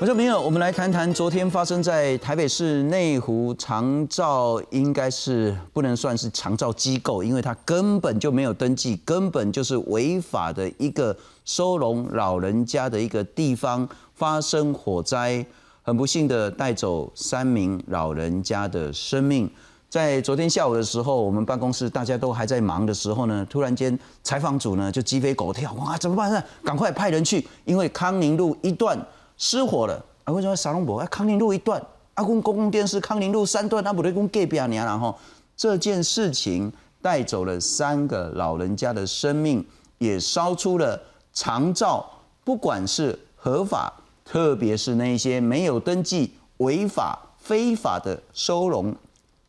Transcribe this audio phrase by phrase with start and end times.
[0.00, 11.14] 我说没有，我们来谈谈昨天发生在台北市内湖长照，应该是不能算是长照机构，因为它根本就没有登记，根本就是违法的一个
[11.44, 15.44] 收容老人家的一个地方，发生火灾，
[15.82, 19.50] 很不幸的带走三名老人家的生命。
[19.90, 26.42] 在昨天下午的时候，我们办公室大家都还在忙的时候呢，突然间采访组呢就鸡飞狗跳，哇，怎么办呢？
[26.64, 28.98] 赶快派人去，因为康宁路一段。
[29.40, 30.32] 失火了啊！
[30.34, 31.06] 为什么沙龙博啊？
[31.06, 34.68] 康宁路一段，阿公公共电视康宁路三段，那不对公隔壁啊？
[34.68, 35.18] 然后
[35.56, 41.00] 这件事情带走了三个老人家的生命，也烧出了
[41.32, 42.06] 长照，
[42.44, 43.90] 不管是合法，
[44.26, 48.94] 特别是那些没有登记、违法、非法的收容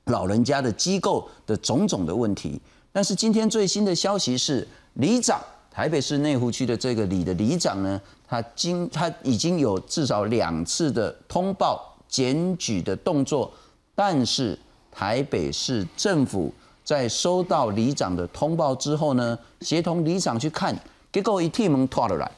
[0.06, 2.62] 老人家的机构的种种的问题。
[2.94, 5.42] 但是今天最新的消息是，里长。
[5.74, 13.50] 台北市内湖区的这个里的里长呢，他经他已经有至少两次的通报检举的动作，
[13.96, 14.60] 但是
[14.92, 20.78] 台北市政府在收到里长的通报之后呢，协同里长去看，
[21.10, 22.30] 结果一踢门拖了来，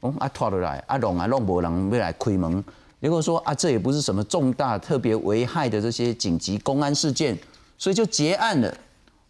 [0.00, 2.64] 哦啊拖了来，啊弄啊弄无人要来开门，
[3.00, 7.38] 结果说啊这也不是什么重大特别危害的这些紧急公安事件，
[7.78, 8.76] 所以就结案了。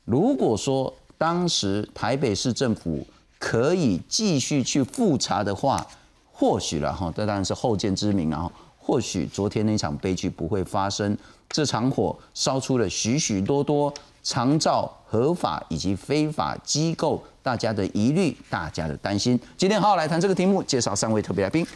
[0.07, 3.07] 如果说当时台北市政府
[3.53, 5.87] 可以继续去复查的话，
[6.33, 8.51] 或许了哈，这当然是后见之明啊。
[8.79, 11.15] 或许昨天那场悲剧不会发生，
[11.51, 13.93] 这场火烧出了许许多多
[14.23, 19.39] 长照合法以及非法机构大家的疑虑，大家的担心。
[19.59, 21.67] 今天好好来谈这个题目，介绍三位特别来宾。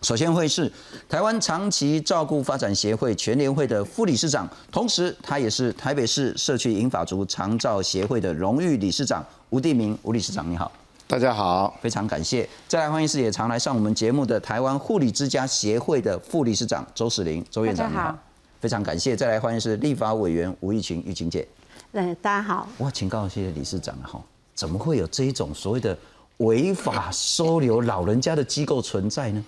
[0.00, 0.72] 首先会是
[1.10, 10.72] 台湾长期照顾发展协会全联会的副理事长，同时他也是台北市社区银发族长照协会的荣誉理事长吴地明吴理事长，你好。
[11.12, 12.48] 大家好，非常感谢。
[12.66, 18.18] 再来欢迎是也常来上我们节目的台湾护理之家协会的副理事长周世玲周院长，你好。
[18.62, 19.14] 非常感谢。
[19.14, 21.46] 再来欢迎是立法委员吴玉琴玉琴姐。
[21.90, 22.66] 来，大家好。
[22.78, 24.18] 哇，请告谢理事长哈，
[24.54, 25.94] 怎么会有这一种所谓的
[26.38, 29.44] 违法收留老人家的机构存在呢？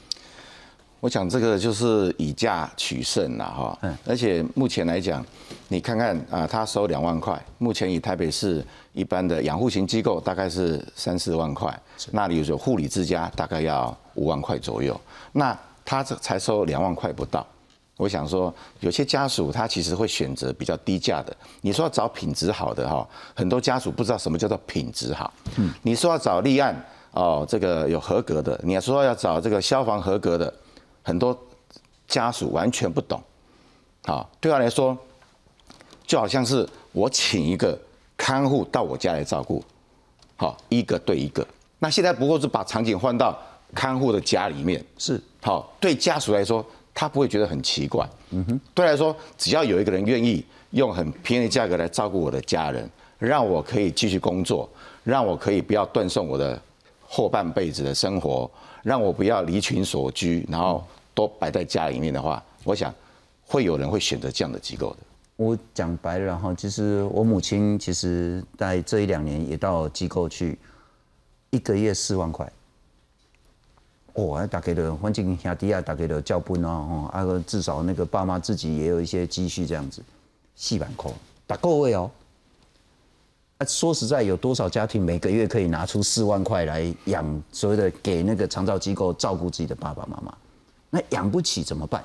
[1.04, 5.22] 我想这个就是以价取胜了哈，嗯，而且目前来讲，
[5.68, 11.78] 你看看啊，他收两万块，目前以台北市一般的养护型机构大概是三四万块，
[12.10, 14.98] 那里有护理之家大概要五万块左右，
[15.32, 15.54] 那
[15.84, 17.46] 他这才收两万块不到，
[17.98, 18.50] 我想说
[18.80, 26.74] 有些家属他其实会选择比较低价的，你说要找品质好的哈，很多家属不知道什么叫做品质好，嗯，你说要找立案
[27.10, 30.50] 哦，这个有合格的，你要说要找这个消防合格的。
[31.04, 31.38] 很多
[32.08, 33.22] 家属完全不懂，
[34.04, 34.96] 好，对他来说，
[36.06, 37.78] 就好像是我请一个
[38.16, 39.62] 看护到我家来照顾，
[40.36, 41.46] 好，一个对一个。
[41.78, 43.38] 那现在不过是把场景换到
[43.74, 48.08] 看护的家里面，是好，对家属来说，他不会觉得很奇怪。
[48.30, 52.88] 嗯哼，对来说，只要有一个人愿意用很便宜的价格来照顾我的家人，
[53.18, 54.68] 让我可以继续工作，
[55.02, 56.60] 让我可以不要断送我的
[57.14, 58.50] 后半辈子的生活。
[58.82, 62.92] 让我不要离群所居，然后都摆在家里面的话，我想
[63.46, 64.98] 会有人会选择这样的机构的。
[65.36, 70.58] 我讲白了，哈其实我母亲其实在这一两年也到机构去，
[71.48, 72.52] 一个月四万块。
[74.12, 80.02] 哦，大概的环境下低啊，大概的教本哦，啊个至少那个爸妈自己也有一些积蓄这样子，
[80.56, 81.10] 四万块
[81.46, 82.10] 打够位哦。
[83.64, 90.34] 说实在，有多少家庭每个月可以拿出四万块来养所谓的给那个长照机构照顾自己的爸爸妈妈？
[90.90, 92.04] 那养不起怎么办？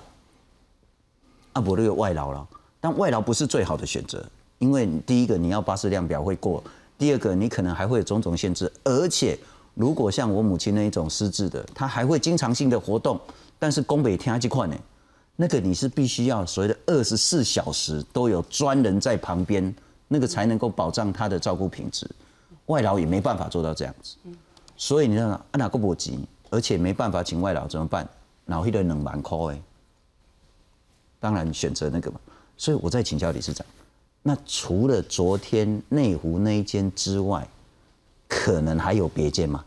[1.54, 2.48] 啊，我都有外劳了。
[2.82, 4.26] 但外劳不是最好的选择，
[4.58, 6.64] 因为第一个你要巴士量表会过，
[6.98, 9.38] 第二个你可能还会有种种限制，而且
[9.74, 13.20] 如果像我母亲那一种失智的，他还会经常性的活动，
[13.58, 14.76] 但是宫北天这块呢，
[15.36, 19.74] 那个你是必须要所谓的二十四小时都有专人在旁边。
[20.12, 22.10] 那个才能够保障他的照顾品质，
[22.66, 24.16] 外劳也没办法做到这样子，
[24.76, 26.20] 所以你看啊，哪个不急，
[26.50, 28.10] 而且没办法请外劳怎么办？
[28.44, 29.62] 脑黑的冷蛮抠哎，
[31.20, 32.20] 当然选择那个嘛。
[32.58, 33.64] 所以我再请教理事长，
[34.24, 37.48] 那除了昨天内湖那一间之外，
[38.28, 39.64] 可能还有别间吗？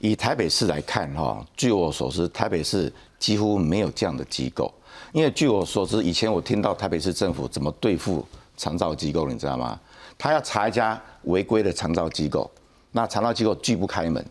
[0.00, 4.74] 以台北市来看哈，据我所知，台北市几乎没有这样的机构，
[5.12, 8.26] 因为据我所知，以前我听到台北市政府怎么对付。
[8.62, 9.78] 长照机构，你知道吗？
[10.16, 12.48] 他要查一家违规的长照机构，
[12.92, 14.24] 那长照机构拒不开门，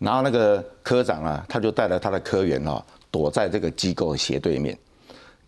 [0.00, 4.76] 然后那个科长啊，他就带着他的科员哦，躲在这个机构的斜对面，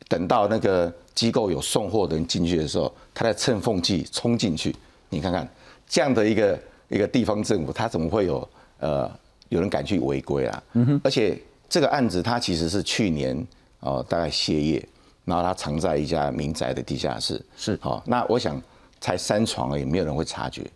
[0.09, 4.73] 等到那个机构有送货的人进去的时候，他在趁缝隙冲进去。
[5.09, 5.49] 你看看
[5.89, 6.57] 这样的一个
[6.89, 8.49] 一个地方政府，他怎么会有
[8.79, 9.11] 呃
[9.49, 10.63] 有人敢去违规啊？
[11.03, 11.37] 而且
[11.69, 13.45] 这个案子他其实是去年
[13.81, 14.89] 哦，大概歇业，
[15.29, 17.45] 然后他藏在一家民宅的地下室。
[17.57, 18.61] 是，好，那我想
[18.99, 20.69] 才三床而已，没有人会察觉。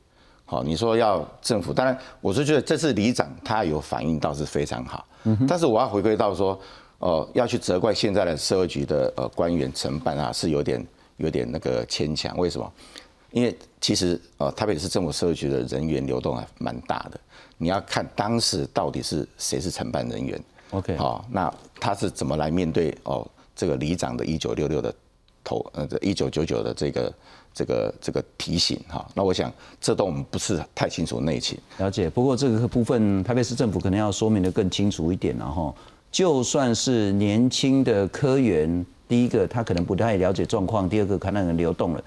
[0.44, 5.04] 好，你说要政府，当然我是觉得这次里长他有反应倒是非常好。
[5.24, 6.60] 嗯但是我要回归到说，
[6.98, 12.36] 呃，要去责怪现在的社会局的呃官员承办啊，是有点有点那个牵强。
[12.36, 12.70] 为什么？
[13.30, 17.18] 因为其实呃，台北市政府社会局的人员流动还蛮大的。
[17.56, 20.38] 你要看当时到底是谁是承办人员。
[20.72, 21.50] OK，好，那
[21.80, 24.94] 他是怎么来面对哦这个里长的一九六六的
[25.44, 27.14] 头呃这一九九九的这个
[27.54, 29.06] 这个这个提醒哈？
[29.14, 31.58] 那我想这都我们不是太清楚内情。
[31.78, 35.74] 了解，不过这个部分台北市政府可能要说明的更清楚一点然后
[36.10, 42.04] 就算是年轻的科员，第一个他可能不太了解状况，第二个可能流动了，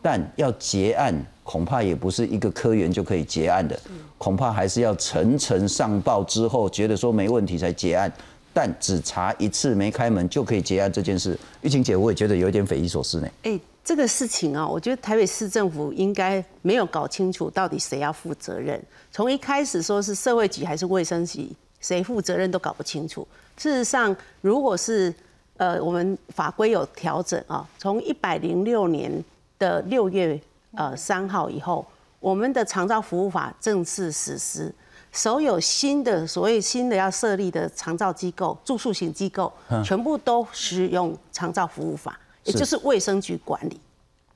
[0.00, 1.14] 但要结案
[1.44, 3.78] 恐怕也不是一个科员就可以结案的，
[4.16, 8.12] 恐怕还是要层层上报之后，觉得说没问题才结案。
[8.60, 13.28] 但只查一次没开门就可以结案这件事，玉琴姐我也觉得有点匪夷所思呢。
[13.44, 18.82] 哎，这个事情啊，我觉得台北市政府应该没有搞清楚到底谁要负责任。
[19.12, 23.24] 从一开始说是社会局还是卫生局，谁负责任都搞不清楚。
[23.56, 25.14] 事实上，如果是
[25.56, 29.24] 呃我们法规有调整啊，从一百零六年
[29.56, 30.36] 的六月
[30.74, 31.86] 呃三号以后，
[32.18, 34.74] 我们的长照服务法正式实施。
[35.12, 39.52] 所有新的所谓新的要设立的长照机构、住宿型机构，
[39.84, 43.80] 全部都使用长照服务法，也就是卫生局管理，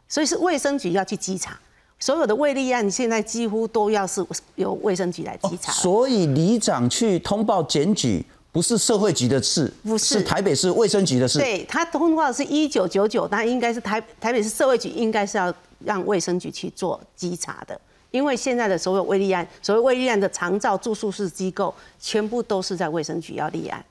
[0.08, 1.58] 所以是卫生局要去稽查。
[2.00, 4.26] 所有的未立案现在几乎都要是
[4.56, 5.70] 由卫生局来稽查。
[5.70, 11.38] 所以里长去通报检举，不是社会局的事，不是台北市卫生局的事。
[11.38, 15.54] 对他通报是一九九九，那应该是台台北市社会局应该是要
[15.84, 17.80] 让卫生局去做稽查的。
[18.12, 23.84] 因为现在的所有未立案，所谓未立案的长照住宿式机构，全部都是在卫生局要立案，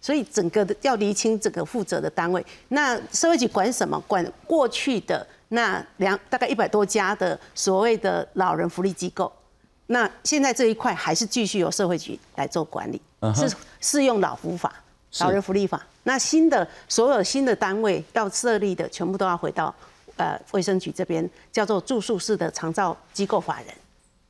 [0.00, 2.44] 所以整个的要厘清这个负责的单位。
[2.68, 4.02] 那社会局管什么？
[4.08, 9.30] 管过去的那两大概一百多家的所谓的老人福利机构。
[9.88, 13.00] 那现在这一块还是继续由社会局来做管理，
[13.34, 13.50] 是
[13.80, 14.72] 适用老福法、
[15.20, 15.86] 老人福利法。
[16.04, 19.74] 那新的所有新的单位要设立的，全部都要回到。
[20.18, 23.68] 呃，卫生局这边叫做住宿式的长照机构法人，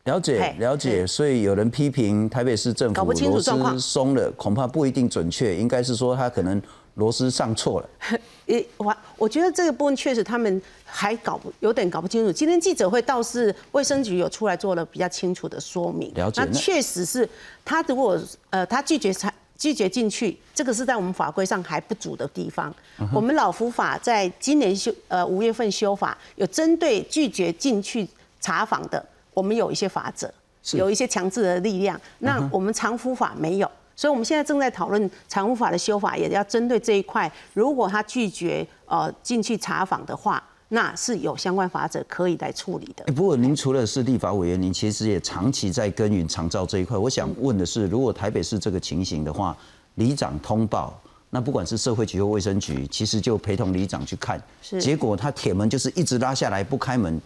[0.05, 6.63] 了解了解，所以有人批评台北市政府螺丝松了，恐怕不一定准确，应该是说他可能
[6.95, 7.89] 螺丝上错了。
[8.47, 12.33] 也，我我觉得这个部分确实他们还搞不有点搞不清楚。
[12.33, 17.29] 今天记者会倒是卫生局有出来做了比较清楚的说明，了解，那确实是
[17.65, 18.19] 他如果
[18.51, 19.33] 呃他拒绝采。
[19.59, 22.73] 拒绝进去，这个是在我们法规上还不足的地方。
[23.13, 28.09] 我们老福法在今年修，呃五月份修法，有针对拒绝进去
[28.41, 30.33] 查访的，我们有一些法则，
[30.73, 32.01] 有一些强制的力量。
[32.21, 37.31] 那我们常福法没有，所以我们现在正在讨论常福法的修法，也要针对这一块。
[37.53, 40.43] 如果他拒绝呃进去查访的话。
[40.71, 43.05] 那是有相关法则可以来处理的。
[43.15, 46.97] 不过您除了是立法委员，您其实也长期在耕耘长照这一块。
[46.99, 49.57] 我想问的是，如果台北市这个情形的话，
[49.95, 51.01] 里长通报，
[51.31, 54.39] 那不管是社会局或卫生局，其实就陪同里长去看。
[54.61, 54.81] 是。
[54.81, 57.19] 结果他铁门就是一直拉下来不开门。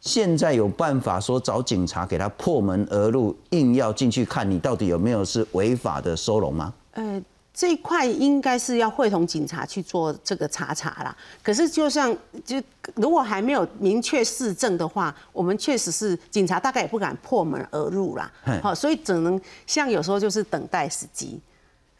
[0.00, 6.74] 现在有办法说找警察给他破门而入，硬要进去看你到底有没有是违法的收容吗？
[6.92, 7.22] 呃。
[7.52, 11.14] 这一块应该是要会同警察去做这个查查啦。
[11.42, 12.62] 可是就像就
[12.94, 18.30] 如果还没有明确市政的话，我们确实是警察大概也不敢破门而入啦。
[18.62, 21.40] 好，所以只能像有时候就是等待时机，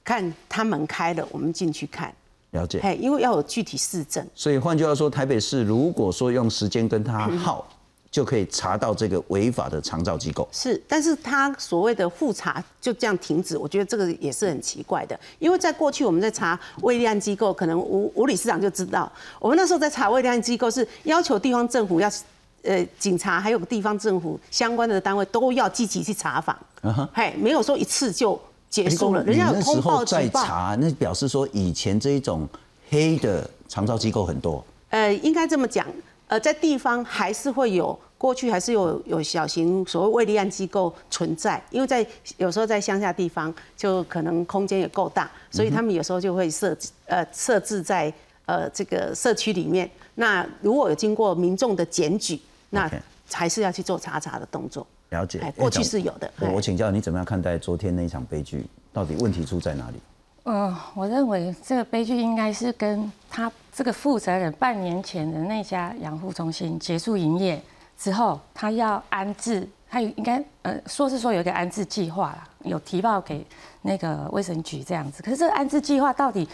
[0.05, 2.15] 看他门开了，我们进去看。
[2.53, 2.81] 了解。
[2.83, 4.27] 嘿，因为要有具体市政。
[4.35, 7.67] 所以换句话说，台北市如果说用时间跟他耗。
[8.11, 15.19] 就可以查到这个违法的长照机构是，但是他所谓的复查就这样停止，我觉得这个也是很奇怪的。
[15.39, 22.11] 因为在过去我们在查未立案机构，可能吴吴理事长就知道，我们那时候在查未立案机构是要求地方政府要，
[22.63, 26.59] 呃，警察还有地方政府相关的单位都要积极去查访，
[27.15, 28.37] 嘿，没有说一次就
[28.69, 32.49] 结束了，人家有通报在查，那表示说以前这一种
[32.89, 34.65] 黑的长照机构很多。
[34.89, 35.87] 呃，应该这么讲。
[36.31, 42.07] 呃，在地方还是会有，过去还是有有小型所谓未立案机构存在，因为在
[42.37, 48.13] 有时候在乡下地方，就可能空间也够大，所以他们有时候就会设呃设置在
[48.47, 49.91] 呃这个社区里面。
[50.15, 52.89] 那如果有经过民众的检举，那
[53.33, 54.87] 还是要去做查查的动作。
[55.09, 56.33] 了解，过去是有的。
[56.55, 58.65] 我请教你怎么样看待昨天那一场悲剧？
[58.93, 59.97] 到底问题出在哪里？
[60.53, 67.63] 嗯，我认为这个悲剧应该是跟他这个负责人半年前的那家养护中心结束营业
[67.97, 73.47] 之后，他要安置他应该呃说是说有一个安置计划啦，有提报给
[73.83, 75.23] 那个卫生局这样子。
[75.23, 76.49] 可是这个安置计划到底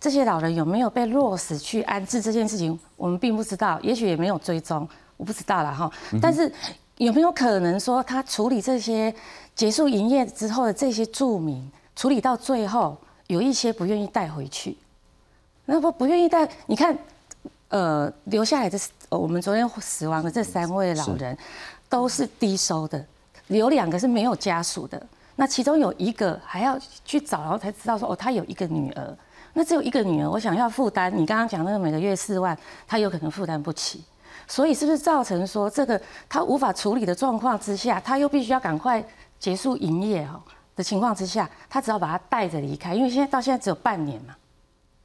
[0.00, 5.88] 这些老人有没有被落实去安置这件事情，我们并不知道，也许也没有追踪，我不知道了哈。
[6.20, 6.52] 但是
[6.96, 9.14] 有没有可能说他处理这些
[9.54, 12.96] 结束营业之后的这些住民，处理到最后
[13.26, 14.76] 有一些不愿意带回去？
[15.64, 16.96] 那不不愿意带，你看，
[17.68, 18.78] 呃，留下来的
[19.08, 21.36] 我们昨天死亡的这三位老人。
[21.88, 23.06] 都是低收的，
[23.46, 25.00] 有两个是没有家属的，
[25.36, 29.16] 那其中有一个还要去找，然后才知道说哦，他有一个女儿，
[29.52, 34.02] 那只有一个女儿，我想要负担，你刚刚讲那个每个月四万，他有可能负担不起，
[34.48, 39.00] 所以是不是造成说这个他无法处理的状况之下，他又必须要赶快
[39.38, 40.42] 结束营业哈
[40.76, 44.36] 的情况之下，他只要把他带着离开，因为现在到现在只有半年嘛。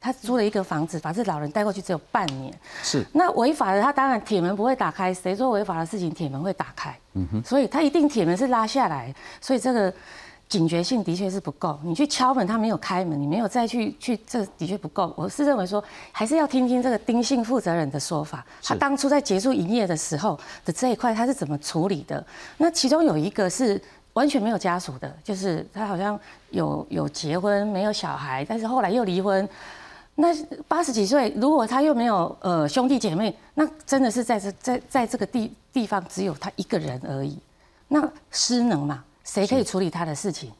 [0.03, 2.51] 他租了一个房子，把这老人带过去只有半年。
[2.81, 3.05] 是。
[3.13, 5.13] 那违法的，他当然铁门不会打开。
[5.13, 6.97] 谁做违法的事情，铁门会打开？
[7.13, 7.43] 嗯哼。
[7.43, 9.13] 所以他一定铁门是拉下来。
[9.39, 9.93] 所以这个
[10.49, 11.79] 警觉性的确是不够。
[11.83, 15.13] 你去敲门，他没有开门，你没有再去去，这的确不够。
[15.15, 18.43] 我是认为说，还是要听听这个丁姓负责人的说法。
[18.63, 20.35] 他当初在结束营业的时候
[20.65, 22.25] 的这一块，他是怎么处理的？
[22.57, 23.79] 那其中有一个是
[24.13, 29.47] 完全没有家属的，就是他好像有有结婚，没有小孩，但是后来又离婚。
[30.15, 30.27] 那
[30.67, 37.37] 八十几岁，如果他又没有呃兄弟姐妹，那真的是在这在在这个地地方只有他一个人而已。
[37.87, 40.51] 那失能嘛，谁可以处理他的事情？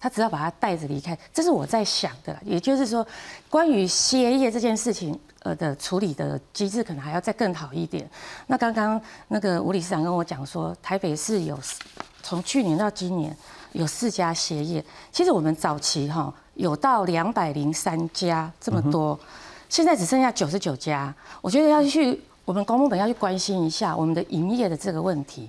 [0.00, 2.36] 他只要把他带着离开，这是我在想的。
[2.44, 3.04] 也就是说，
[3.48, 8.08] 关于歇业这件事情，呃的处理的机制可能还要再更好一点。
[8.46, 11.58] 那刚刚那个吴理事长跟我讲说，台北市有
[12.28, 13.34] 从去年到今年
[13.72, 14.84] 有四家歇业。
[15.10, 16.32] 其实我们早期哈。
[16.54, 19.16] 有到两百零三家这么多，
[19.68, 21.14] 现在只剩下九十九家。
[21.40, 25.48] 我觉得要去我们公部本要去关心一下我们的营业的这个问题。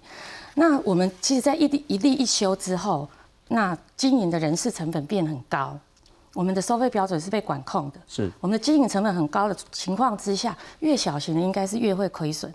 [0.54, 3.10] 那我们其实，在一例一例一休之后，
[3.48, 5.76] 那经营的人事成本变很高，
[6.36, 8.00] 我们的收费标准是被管控的。
[8.08, 12.54] 是我们的经营成本很高的情况之下，越小型的应该是越会亏损，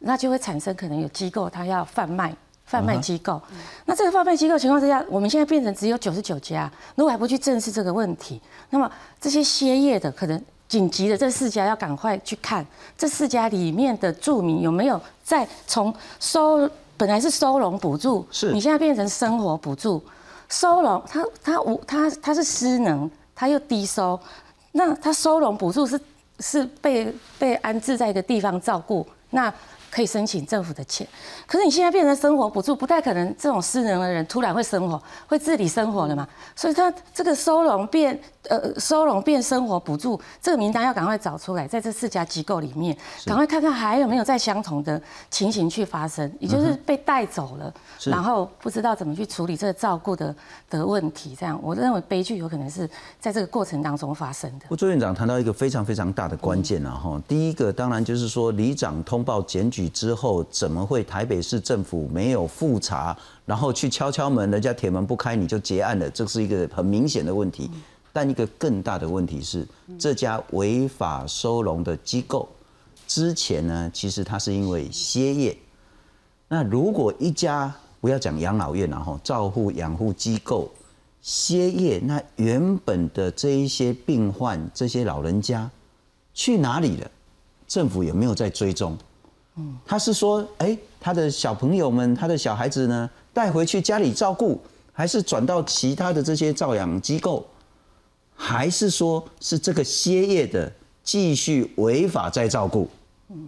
[0.00, 2.34] 那就会产生可能有机构它要贩卖。
[2.72, 3.38] 贩卖机构，
[3.84, 12.64] 那这个贩卖机构情况之下，我们现在变成只有九十九家，如果还不去正视这个问题，那么这些歇业的可能紧急的这四家要赶快去看
[12.96, 20.02] 这四家里面的住民有没有在从收本来是收容补助，是你现在变成生活补助，
[20.48, 24.18] 收容他他无他他是失能，他又低收，
[24.72, 26.00] 那他收容补助是
[26.40, 29.52] 是被被安置在一个地方照顾，那。
[29.92, 31.06] 可以申请政府的钱，
[31.46, 36.26] 可是你现在变成生活补助，不太可能这种私人的人突然会生活、会自理生活了嘛？
[36.56, 38.18] 所以他这个收容变
[38.48, 47.72] 呃收容变生活补助这个名单要赶快找出来，在这四家机构里面，赶快看看还有没有再相同的情形去发生，也就是被带走了，
[48.04, 50.34] 然后不知道怎么去处理这个照顾的
[50.70, 51.36] 的问题。
[51.38, 52.88] 这样，我认为悲剧有可能是
[53.20, 54.66] 在这个过程当中发生的。
[54.68, 59.82] 我周院长谈到一个非常非常大的关键啊哈，第一个当然就是说里长通报检举。
[59.92, 66.08] 之后怎么会台北市政府没有复查，然后去敲敲门，人家铁门不开你就结案了？
[66.10, 67.70] 这是一个很明显的问题。
[68.12, 69.66] 但一个更大的问题是，
[69.98, 72.48] 这家违法收容的机构
[73.06, 75.56] 之前呢，其实它是因为歇业。
[76.48, 80.70] 那如果一家不要讲养老院然后照护养护机构
[81.22, 85.70] 歇业，那原本的这一些病患这些老人家
[86.34, 87.10] 去哪里了？
[87.66, 88.98] 政府有没有在追踪？
[89.56, 94.60] 嗯他是说，哎，他的小朋友们，他的小孩子呢，带回去家里照顾，
[94.92, 97.46] 还是转到其他的这些照养机构，
[98.44, 100.70] 还是说是这个歇业的
[101.04, 102.90] 继续违法再照顾？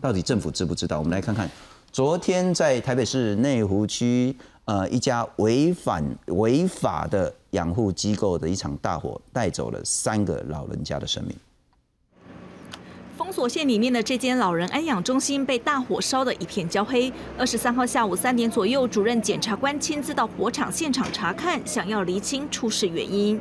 [0.01, 1.01] 到底政府知不知道？
[1.01, 1.51] 我们来看看，
[1.91, 4.35] 昨天在台北市内湖区，
[4.67, 11.37] 呃，一家违反违法的养护机构的一场大火，带走了三个老人家的生命。
[13.19, 17.13] 封锁线里面的这间老人安养中心被大火烧得一片焦黑。
[17.37, 23.41] 二十三号下午三点左右，主任检察官亲自到火场现场查看，想要厘清出事原因。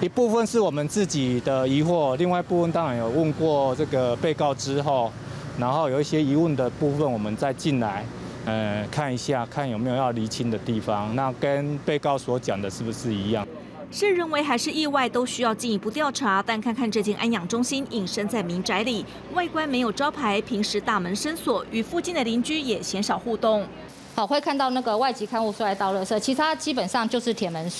[0.00, 5.12] 一部分是我们自己的疑惑，另外部分当然有问过这个被告之后，
[5.58, 8.02] 然后有一些疑问的部分，我们再进来，
[8.46, 11.14] 呃，看一下看有没有要厘清的地方。
[11.14, 13.46] 那跟被告所讲的是不是一样？
[13.92, 16.42] 是人为还是意外，都需要进一步调查。
[16.42, 19.04] 但看看这间安养中心隐身在民宅里，
[19.34, 23.66] 外观没有招牌，平时大门深锁，与附近的邻居也鲜少互动。
[24.14, 27.70] 好，会看到那个外籍看护出来倒垃圾，其他基本上就是铁门，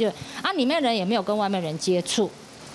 [0.00, 0.08] 就
[0.42, 2.30] 啊，里面人也没有跟外面人接触。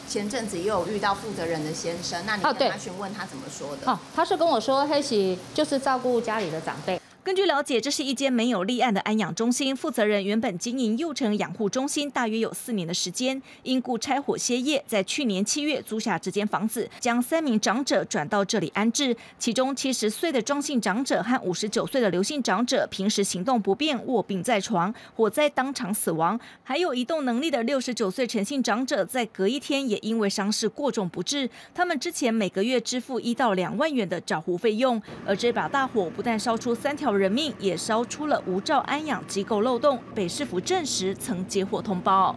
[0.08, 3.91] 前阵子也有遇到负责人的先生，那你跟他询问他怎么说的？
[3.91, 7.01] 哦，他是跟我说黑喜就是照顾家里的长辈。
[7.25, 19.17] 根据了解，这是一间没有立案的安养中心，负责人原本经营幼成养护中心大约有四年的时间，因故拆伙歇业，在去年七月租下这间房子，将三名长者转到这里安置。
[19.39, 26.39] 其中七十岁的庄姓长者和五十九岁的刘姓长者平时行动不便，卧病在床，火灾当场死亡。
[26.62, 31.50] 还有移动能力的六十九岁陈姓长者，在隔一天也因为伤势过重不治。
[31.74, 37.14] 他们之前每个月支付一到两万元的照护费用，而这把大火不但烧出三条。
[37.15, 42.36] 人命也烧出了无照安养机构漏洞，北市府证实曾接获通报。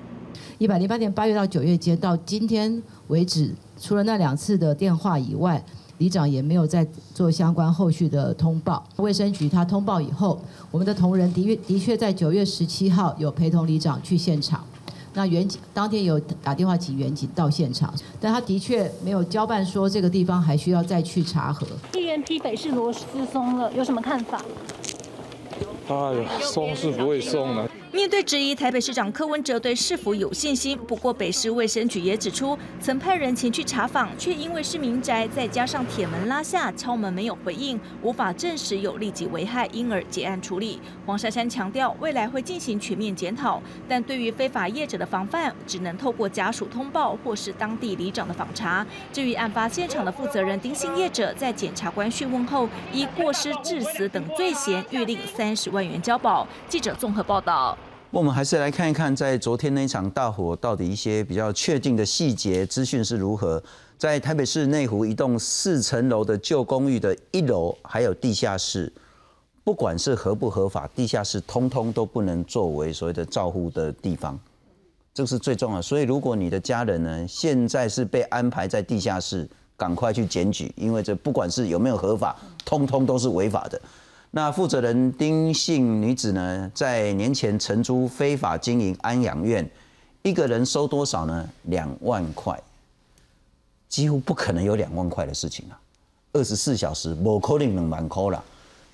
[0.59, 5.65] 一百零八年八月到九月间，到今天为止，除了那两次的电话以外，
[5.99, 8.85] 里长也没有再做相关后续的通报。
[8.97, 14.65] 卫生局他通报以后，我们的同仁的确的确在九月十七号有陪同里长去现场。
[15.19, 21.67] 那远警当天有打电话请远警到现场，但他的确没有交办说这个地方还需要再去查核。
[21.99, 24.41] 议员批北市螺丝松了，有什么看法？
[25.89, 27.69] 哎呀，松是不会松的。
[27.91, 30.79] 面对质疑，台北市长柯文哲对市府有信心。
[30.87, 40.79] 不过，北市卫生局也指出，曾派人前去查访，却因为是民宅，再加上铁门拉下、敲门没有回应，无法证实有立即危害，因而结案处理。
[41.07, 48.87] 黄珊珊强调，未来会进行全面检讨，但对于非法业者的防范，只能透过家属通报或是当地里长的访查。
[49.11, 56.47] 至于案发现场的负责人丁姓业者，在检察官讯问后，依过失致死等罪嫌，预令三十万元交保。
[56.69, 57.77] 记者综合报道。
[58.11, 63.63] 我们还是来看一看，在昨天那场大火，到底一些比较确定的细节资讯是如何？
[63.99, 68.91] 在台北市内湖一栋四层楼的旧公寓的一楼，还有地下室，
[69.63, 74.41] 不管是合不合法，地下室通通都不能作为所谓的照护的地方，
[75.13, 75.83] 这是最重要。
[75.83, 83.79] 所以，如果你的家人呢，现在是被安排在地下室，赶快去检举，因为这不管是有没有合法，通通都是违法的。
[84.31, 89.69] 那负责人丁姓女子呢，在年前承租非法经营安养院，
[90.23, 91.49] 一个人收多少呢？
[91.65, 92.61] 两万块，
[93.89, 95.81] 几乎不可能有两万块的事情啊！
[96.35, 98.45] 二十四小时，某可能能满扣了。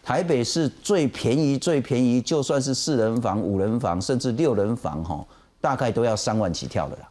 [0.04, 5.26] 台北市最便宜、最便宜，就算是四人房、五人房，甚至六人房，哈，
[5.60, 7.08] 大概都要三万起跳的啦。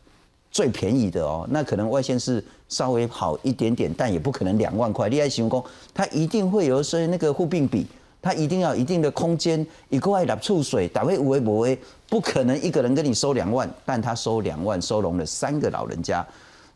[0.50, 5.10] 最便宜的哦，那可能外线是稍微好一点点，但也不可能两万块。
[5.10, 5.62] 立爱行工，
[5.94, 7.86] 它一定会有所以那个护病比。
[8.24, 16.26] 他一定要一定的空间，一个爱打触水，打位无为不为，不可能一个人跟你收两万，但他收两万，收容了三个老人家。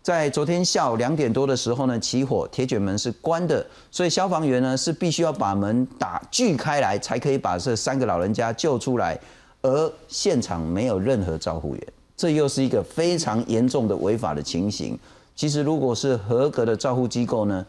[0.03, 9.17] 在昨天下午两点多的时候呢，起火，铁卷门是关的，所以消防员呢是必须要把门打锯开来，才可以把这三个老人家救出来。
[9.62, 14.99] 而现场没有任何照护员，这又是一个非常严重的违法的情形。
[15.36, 17.65] 其实如果是合格的照护机构呢，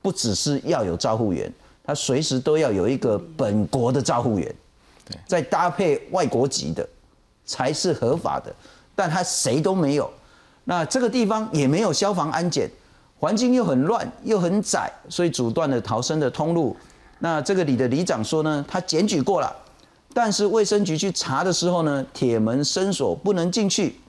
[0.00, 1.52] 不只是要有照护员。
[1.86, 4.54] 他随时都要有一个本国的照护员，
[5.26, 6.86] 再搭配外国籍的，
[7.44, 8.52] 才是合法的。
[8.94, 10.10] 但他谁都没有，
[10.64, 12.68] 那这个地方也没有消防安检，
[13.20, 16.76] 环境又很乱又很窄，所以阻断了逃生的通路。
[17.20, 19.54] 那这个里的里长说呢，他检举过了，
[20.12, 24.00] 但是卫生局去查的时候呢，铁门深锁不能进去。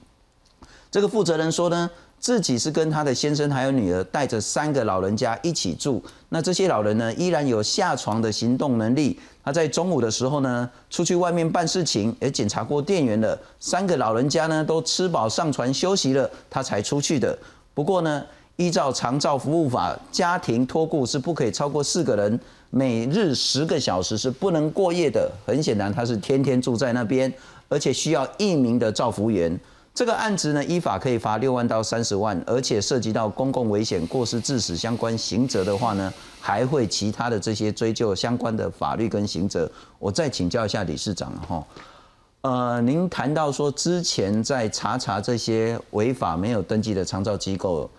[0.90, 1.88] 这个负责人说呢。
[2.20, 6.02] 自己是跟他的先生还有女儿带着三个老人家一起住。
[6.28, 9.18] 那这些老人呢，依然有下床的行动能力。
[9.44, 13.38] 他在中午的时候呢，出去外面办事情，也检查过电源了。
[13.58, 17.38] 三个老人家呢，都吃饱上船休息了，他才出去的。
[17.72, 18.22] 不过呢，
[18.56, 25.30] 依照长照服务法，家庭托顾是不可以超过四个人，每日十个小时是不能过夜的。
[25.46, 27.32] 很显然，他是天天住在那边，
[27.70, 29.58] 而且需要一名的照服员。
[29.98, 39.68] 这个案子呢，依法可以罚六万到三十万，而且涉及到公共危险、过失致死相关刑责的话呢，还会其他的这些追究相关的法律跟刑责。
[39.98, 41.66] 我再请教一下理事长哈，
[42.42, 47.90] 呃，您谈到说之前在查查这些违法没有登记的长照机构，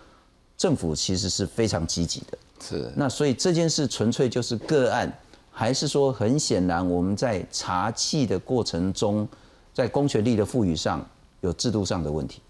[0.56, 2.90] 政府其实是非常积极的，是。
[2.96, 5.12] 那所以这件事纯粹就是个案，
[5.52, 9.28] 还是说很显然我们在查气的过程中，
[9.74, 11.06] 在公权力的赋予上？
[11.40, 12.40] 有制度上的问题，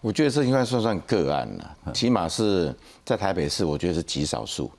[0.00, 2.74] 我觉得这应该算算个案了，起码是
[3.04, 4.70] 在台北市，我觉得是极少数。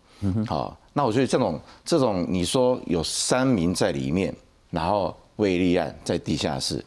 [0.48, 4.34] 好，那我觉得这种这种，你说有三名在里面，
[4.71, 6.84] 然后未立案在地下室，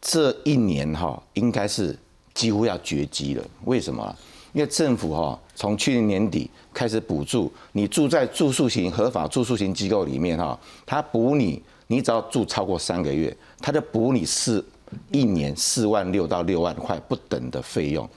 [0.00, 1.98] 这一年哈，应该是
[2.32, 3.44] 几乎要绝迹了。
[3.64, 4.16] 为什么？
[4.52, 14.64] 因为政府哈，从去年年底开始补助你住在住宿型合法住宿型机构里面哈，他补你，你只要住超过三个月，他就补你四。
[15.10, 18.08] 一年四万六到六万块不等的费用，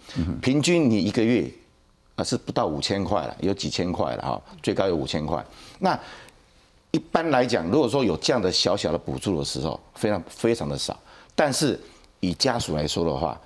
[0.41, 1.49] 平均你一个月
[2.15, 5.43] 啊是不到五千块了，有几千块了哈，最高有五千块。
[5.79, 5.99] 那
[6.91, 10.99] 一般来讲，如果说有这样的小小的补助的时候，非常非常的少。
[11.36, 11.79] 但是
[12.19, 13.39] 以家属来说的话，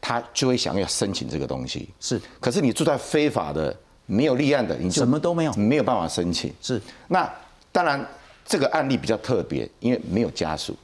[0.00, 1.88] 他就会想要申请这个东西。
[2.00, 6.52] 是，可是你住在非法的、没有立案的，你就什么都没有，没有办法申请。
[6.60, 7.30] 是，那
[7.70, 8.04] 当然
[8.44, 10.74] 这个案例比较特别，因为没有家属，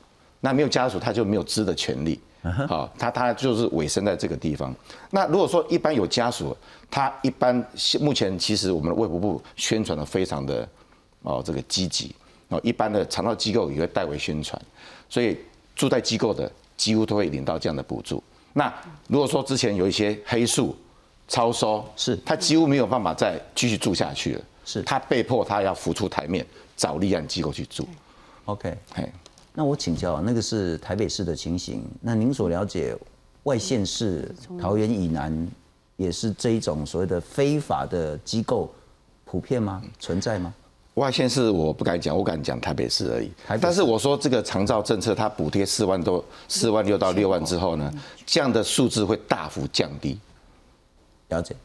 [0.43, 2.21] 那没有家属他就没有知的权利。
[2.69, 4.75] 好，他他就是尾声在这个地方。
[5.11, 6.55] 那如果说一般有家属，
[6.91, 7.67] 他一般
[7.99, 10.69] 目前其实我们的卫福部宣传的非常的。
[11.25, 12.13] 哦，这个积极
[12.49, 14.61] 哦，一般的肠道机构也会代为宣传，
[15.09, 15.39] 所以
[15.77, 18.21] 住在机构的几乎都会领到这样的补助。
[18.55, 18.75] 那
[19.07, 20.77] 如果说之前有一些黑数
[21.29, 26.45] 超收，是他几乎没有办法再继续住下去了，是他被迫他要浮出台面
[26.77, 27.89] 找立案机构去住。
[28.47, 28.77] OK，
[29.55, 32.97] 那我请教，那个是台北市的情形，那您所了解
[33.43, 35.47] 外县市桃园以南
[35.97, 38.73] 也是这一种所谓的非法的机构
[39.25, 39.83] 普遍吗？
[39.99, 40.55] 存在吗？
[40.95, 43.31] 外县市我不敢讲，我敢讲台北市而已。
[43.61, 47.93] 但是我说这个长照政策，它补贴四万多、四万六到六万之后呢，
[48.27, 50.19] 这样的数字会大幅降低。
[51.29, 51.57] 了解。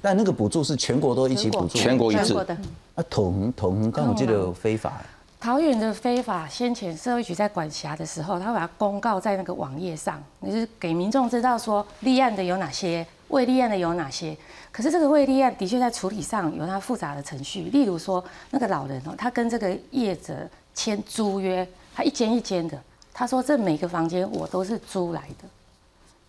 [0.00, 2.34] 但那个补助是全国都一起补助，全国一致。
[2.94, 5.02] 啊，同同刚我记得非法。
[5.40, 14.36] 桃园的非法，先前社会局在管辖的时候，他把它公告在那个网页上，就是给民众知道说立案的有哪些，未立案的有哪些。
[14.72, 20.34] 可是这个未立案的确在处理上有它复杂的程序，例如说那个老人哦，他跟这个业者
[20.74, 22.76] 签租约，他一间一间的，
[23.14, 25.48] 他说这每个房间我都是租来的，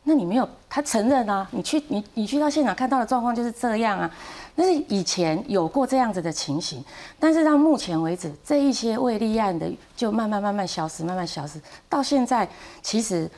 [0.09, 1.47] 那你没有他承认啊？
[1.51, 4.11] 你去你你去到现场看到的状况就是这样啊？
[4.55, 6.83] 那是以前有过这样子的情形，
[7.19, 12.49] 但是到目前为止，这一些未立案的就慢慢慢慢消失，慢慢消失，到现在
[12.81, 13.29] 其实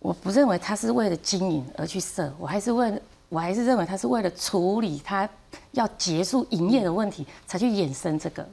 [0.00, 2.98] 我不认为他是为了经营而去设，我还是问。
[3.30, 5.28] 我还是认为他是为了处理他
[5.72, 8.46] 要结束营业的问题，才去衍生这个。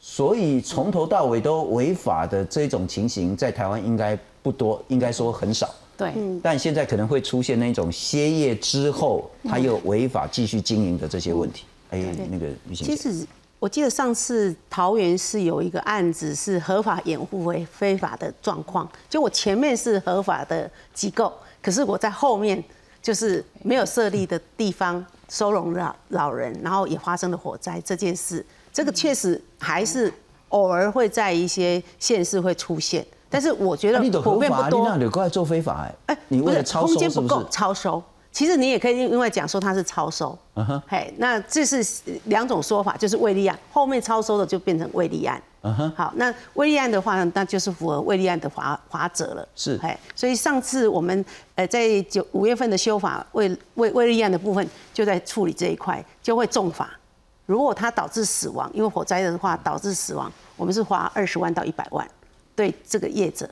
[0.00, 5.72] 所以从头到尾都违法的这种情形，在台湾应该不多，应该说很少。
[5.96, 6.12] 对。
[6.42, 11.64] 但现在可能会出现那种歇业之后他又违法继续经营的这些问题。
[11.90, 12.86] 哎，那个女性。
[12.86, 13.26] 其实
[13.58, 22.62] 我记得上次桃园是有一个案子是合法掩护为非法的状况，就我前面是合法的机构，可是我在后面。
[23.04, 30.10] 就是没有设立的地方收容老老人，然后也发生了火灾这件事，这个确实还是
[30.48, 34.96] 偶尔会在一些县市会出现，但是我觉得普遍不多。
[34.96, 36.14] 你那过来做非法哎？
[36.14, 37.44] 哎，你为了超收是不够？
[37.50, 38.02] 超收。
[38.30, 41.84] 其实你也可以另外讲说它是超收，嗯哼，嘿，那这是
[42.24, 56.90] 两种说法，就是未立案后面超收的就变成未立案，嗯哼，好，那未立案的话，那就是符合未立案的法法则了，是，嘿，所以上次我们呃在九五月份的修法未未未立案的部分就在处理这一块，就会重罚，
[57.46, 62.04] 如果它导致死亡，因为火灾的话导致死亡，我们是罚二十万到一百万，
[62.54, 63.48] 对这个业者。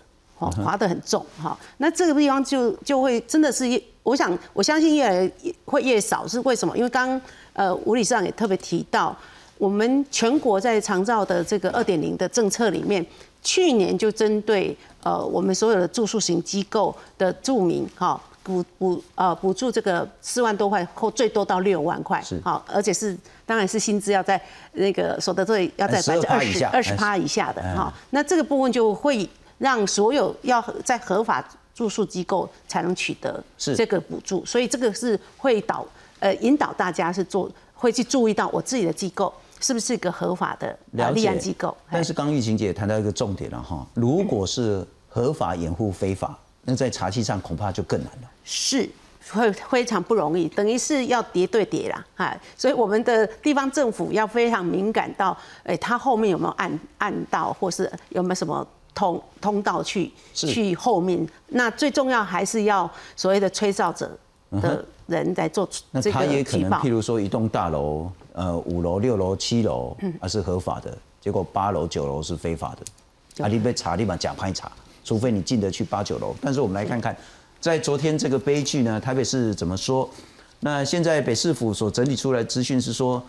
[0.65, 6.77] 划得很重哈，那这个地方就就会真的是越，我想我相信越来越会越少，是为什么？
[6.77, 7.21] 因为刚
[7.53, 9.17] 呃吴理事长也特别提到，
[9.57, 13.07] 我们全国在长照的这个二点零的政策里面，
[13.41, 24.41] 去年就针对呃我们所有的住宿型机构的住民哈补补呃补助这个四万多块或最多到六万块，好，而且是当然是薪资要在
[24.73, 29.29] 那个所得税要在百分之二十二十趴以下的哈，那这个部分就会。
[29.59, 35.87] 让所有要在合法住宿机构才能取得这个补助，所以这个是会导
[36.19, 40.77] 呃引导大家是做会去注意到我自己的机构是不是一个合法的
[41.15, 41.77] 立案机构。
[41.89, 48.31] 但是刚玉琴姐谈到一个重点了哈，如果是合法掩护非法，那在茶器上恐怕就更难了。
[48.45, 48.89] 是
[49.31, 58.67] 会非常不容易，等于是要叠对叠啦，哈，所以我们的地方政府要非常敏感到，哎，它后面有没有暗暗道，或是有没有什么。
[58.95, 64.15] 通通道去去后面，那最重要还是要所谓的吹哨者
[64.61, 73.43] 的人在做那他也可能，譬如说一栋大楼，呃，五楼、六楼、七楼啊是合法的，结果八楼、九楼是非法的。
[73.43, 74.71] 啊，你被查，立马假拍查，
[75.05, 76.35] 除非你进得去八九楼。
[76.41, 77.17] 但是我们来看看，
[77.61, 80.09] 在昨天这个悲剧呢，台北市怎么说？
[80.61, 83.23] 那现在北市府所整理出来资讯是说，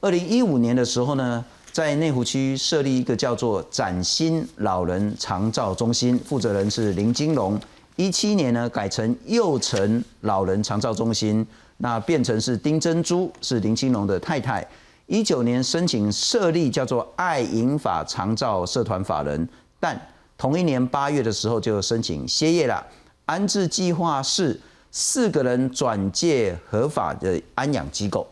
[0.00, 1.44] 二零一五年的时候呢。
[1.72, 7.60] 在内湖区设立一个叫做崭新老人长照中心，负责人是林金龙。
[7.96, 14.66] 一七年呢改成幼城老人长照中心，那变成是丁珍珠是林金龙的太太。
[15.04, 19.46] 一九年申请设立叫做爱银法长照社团法人，
[19.78, 20.00] 但
[20.38, 22.84] 同一年八月的时候就申请歇业了。
[23.24, 24.60] 安置计划是
[24.92, 28.26] 四个人转介合法的安养机构。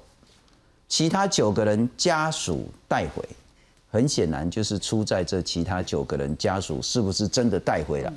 [0.87, 3.29] 其他九个人家属带回，
[3.91, 8.13] 很显然就是出在这其他九个人家属是不是真的带回了。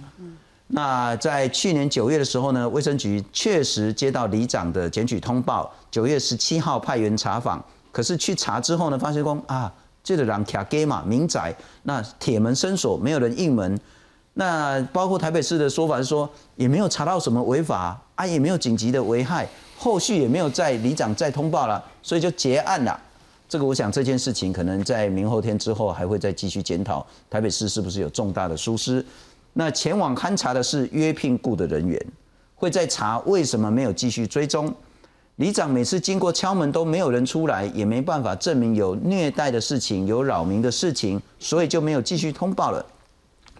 [0.67, 9.73] 那在去年九月的时候呢，卫生局确实接到里长的检举通报，九月十七号派员查访，可是去查之后呢，发现说啊，
[10.07, 13.77] 这个人卡给嘛民宅，那铁门伸锁，没有人应门。
[14.35, 19.45] 那包括台北市的说法是说，也没有查到什么违法啊，也没有紧急的危害，
[19.77, 22.97] 后续也没有在里长再通报了，所以就结案了。
[23.49, 29.05] 这个我想这件事情可能在明后天之后还会再继续检讨，台北市是不是有重大的疏失。
[29.51, 32.01] 那前往勘查的是约聘雇的人员，
[32.55, 34.73] 会在查为什么没有继续追踪。
[35.37, 42.83] 里长每次经过敲门都没有人出来，也没办法证明有虐待的事情、有扰民的事情，所以就没有继续通报了。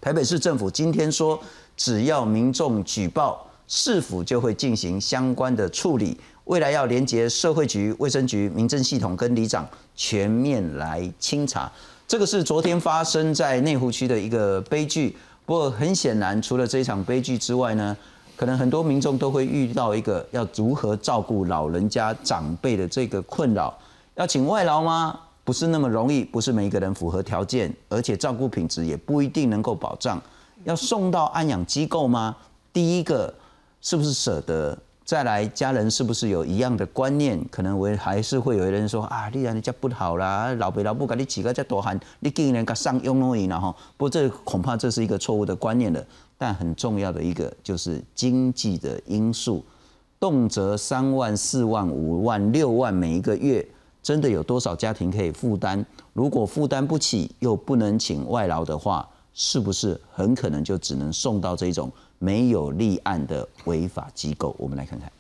[0.02, 1.40] 台北市政府今天说，
[1.76, 6.18] 只要民众举报，市府就会进行相关的处理。
[6.46, 11.72] 未来要连接社会局、卫生局、民政系统跟里长全面来清查。
[12.08, 15.16] 这个是昨天发生在内湖区的一个悲剧。
[15.46, 17.96] 不过很显然，除了这一场悲剧之外呢，
[18.38, 23.76] 可能很多民众都会遇到一个要如何照顾老人家长辈的这个困扰。
[24.14, 25.20] 要请外劳吗？
[25.44, 30.22] 不是那么容易，不是每一个人符合条件，而且照顾品质也不一定能够保障。
[30.66, 32.36] 要送到安养机构吗？
[32.72, 33.34] 第一个
[33.82, 34.78] 是不是舍得？
[35.04, 37.42] 再来，家人是不是有一样的观念？
[37.50, 46.06] 可能我还是会有人说啊，你然你家不好啦，老爸老母给你几个在多喊，你竟然敢上用而已然后，不过这恐怕这是一个错误的观念了。
[46.38, 49.64] 但很重要的一个就是经济的因素，
[50.20, 53.68] 动辄三万、四万、五万、六万每一个月，
[54.04, 55.84] 真的有多少家庭可以负担？
[56.14, 61.92] 如果负担不起，又不能请外劳的话，是不是很可能就只能送到这种？
[62.20, 65.12] 没有立案的违法机构，我们来看看。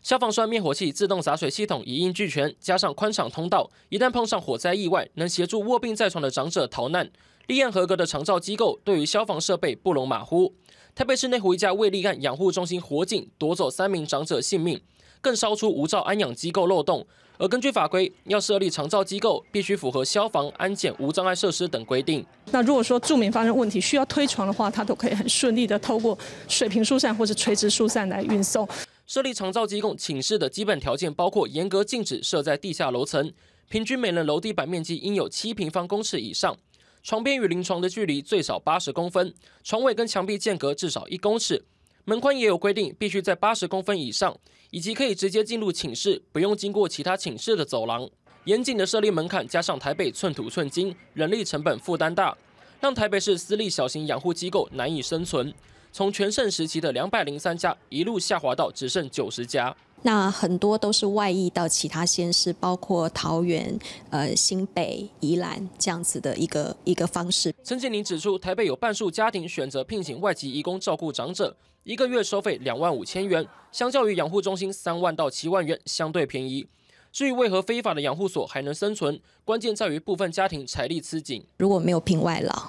[0.00, 7.10] 消防栓灭火器自动洒水系统一应俱全，加上宽敞通道，一旦碰上火灾意外，能协助卧病在床的长者逃难。
[7.46, 10.54] 立案合格的长照机构对于消防设备不容马虎。
[10.94, 14.80] 台北市内湖一家未立案养护中心火警夺走三名长者性命，
[15.20, 17.06] 更烧出无照安养机构漏洞。
[17.36, 22.24] 而根据法规，要设立长照机构，必须符合消防、安检、无障碍设施等规定。
[22.52, 26.16] 那如果说住民发生问题需要推床的话，它都可以很顺利的透过
[26.48, 28.66] 水平疏散或者垂直疏散来运送。
[29.06, 33.32] 设立长照机构寝室的基本条件包括严格禁止设在地下楼层，
[33.68, 36.56] 平均每人楼地板面积应有七平方公尺以上，
[37.04, 41.62] 床边与临床的距离最少八十公分，床尾跟墙壁间隔至少一公尺。
[42.06, 44.34] 门宽也有规定，必须在八十公分以上，
[44.70, 48.08] 以及可以直接进入寝室，不用经过其他寝室的走廊。
[48.44, 52.34] 严谨的设立门槛，加上台北寸土寸金，人力成本负担大，
[52.80, 55.52] 让台北市私立小型养护机构难以生存。
[55.94, 59.72] 从全盛时期的两百零三家，一路下滑到只剩九十家。
[60.02, 63.78] 那很多都是外溢到其他县市，包括桃园、
[64.10, 67.54] 呃新北、宜兰这样子的一个一个方式。
[67.62, 76.66] 陈建宁指出，台北有半数家庭选择聘请外籍义工照顾长者，一个月收费两万五千元，相较于养护中心三万到七万元，相对便宜。
[77.12, 81.44] 至于为何非法的养护所还能生存，关键在于部分家庭财力吃紧。
[81.58, 82.64] 如果没有聘外劳，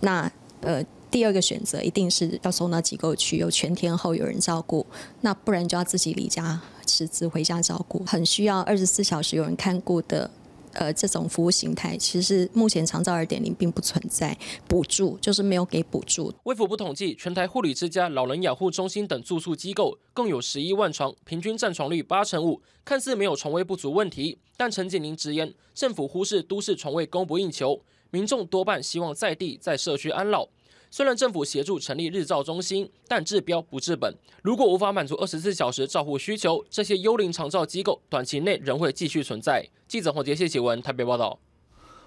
[0.00, 0.84] 那呃。
[1.10, 4.86] 第二个选择一定是要送到机构去，有全天候有人照顾，
[5.22, 10.30] 那不然就要自己离家辞职回家照顾，很需要二十四小时有人看顾的，
[10.72, 14.36] 呃，这种服务形态，其实目前长照二点零并不存在
[14.68, 16.32] 补助，就是没有给补助。
[16.44, 30.48] 卫福部统计，全台护理之家、老人养护中心等住宿机构共有十一万床，平均占床率八成五，看似没有床位不足问题，但陈景宁直言，政府忽视都市床位供不应求，民众多半希望在地在社区安老。
[30.90, 34.12] 虽然政府协助成立日照中心，但治标不治本。
[34.42, 39.64] 如果无法满足二十四小时照护需求，这些幽灵长照机构短期内仍会继续存在。
[39.86, 41.38] 记者黄杰谢启文台北报道。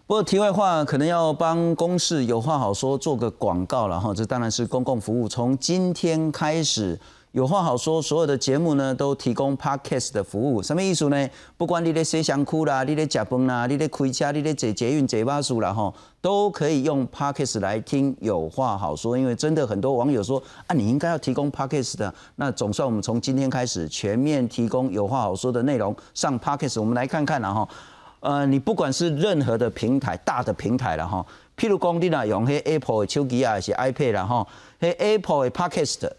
[0.05, 4.13] 不过题外话，可能要帮公事有话好说做个广告了哈。
[4.13, 6.99] 这当然是公共服务，从今天开始。
[7.33, 10.61] 有话好说，所有的节目呢都提供 podcast 的服务。
[10.61, 11.27] 什么意思呢？
[11.57, 15.91] 不管你在洗香裤啦，你在食饭啦，你在开车，你在坐捷运、坐巴士啦，哈，
[16.21, 18.15] 都可以用 podcast 来听。
[18.19, 22.13] 有话好说，因为真的很多网友说啊，你应该要提供 podcast 的。
[22.35, 26.79] 那总算我们从今天开始全面提供有话好说的内容上 podcast。
[26.79, 27.67] 我们来看看啦吼，
[28.19, 31.25] 呃，你不管是任何的平台，大的平台了哈，
[31.57, 34.47] 譬如讲你啦用迄 Apple 的手机啊，是 iPad 啦哈，
[34.79, 36.11] 迄 Apple 的 podcast。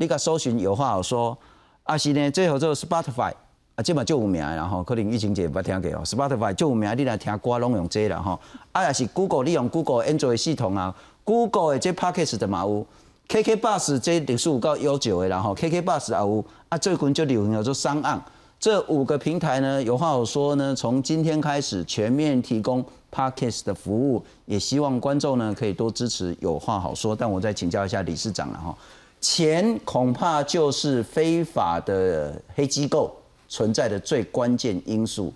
[0.00, 1.36] 你甲搜寻有话好说，
[1.82, 3.32] 啊是呢，最后做 Spotify，
[3.74, 8.38] 啊即嘛就有名，然后可能疫情节捌听过哦，Spotify 就有名，你来听歌拢用这啦吼，
[8.70, 12.86] 啊也是 Google，你用 Google Android 系统啊，Google 的这 Podcast 的嘛有
[13.28, 18.20] ，KK Bus 这历史有够悠久的，然后 KK Bus 也有，啊最近就流行叫做商岸，
[18.60, 27.16] 这五个平台呢有话好说呢，从今天开始全面提供 Podcast 的服务，也希望观众呢可以多支持，有话好说。
[27.16, 28.76] 但我再请教一下理事长了哈，
[29.20, 33.16] 钱恐怕就是非法的黑机构
[33.48, 35.32] 存在的最关键因素。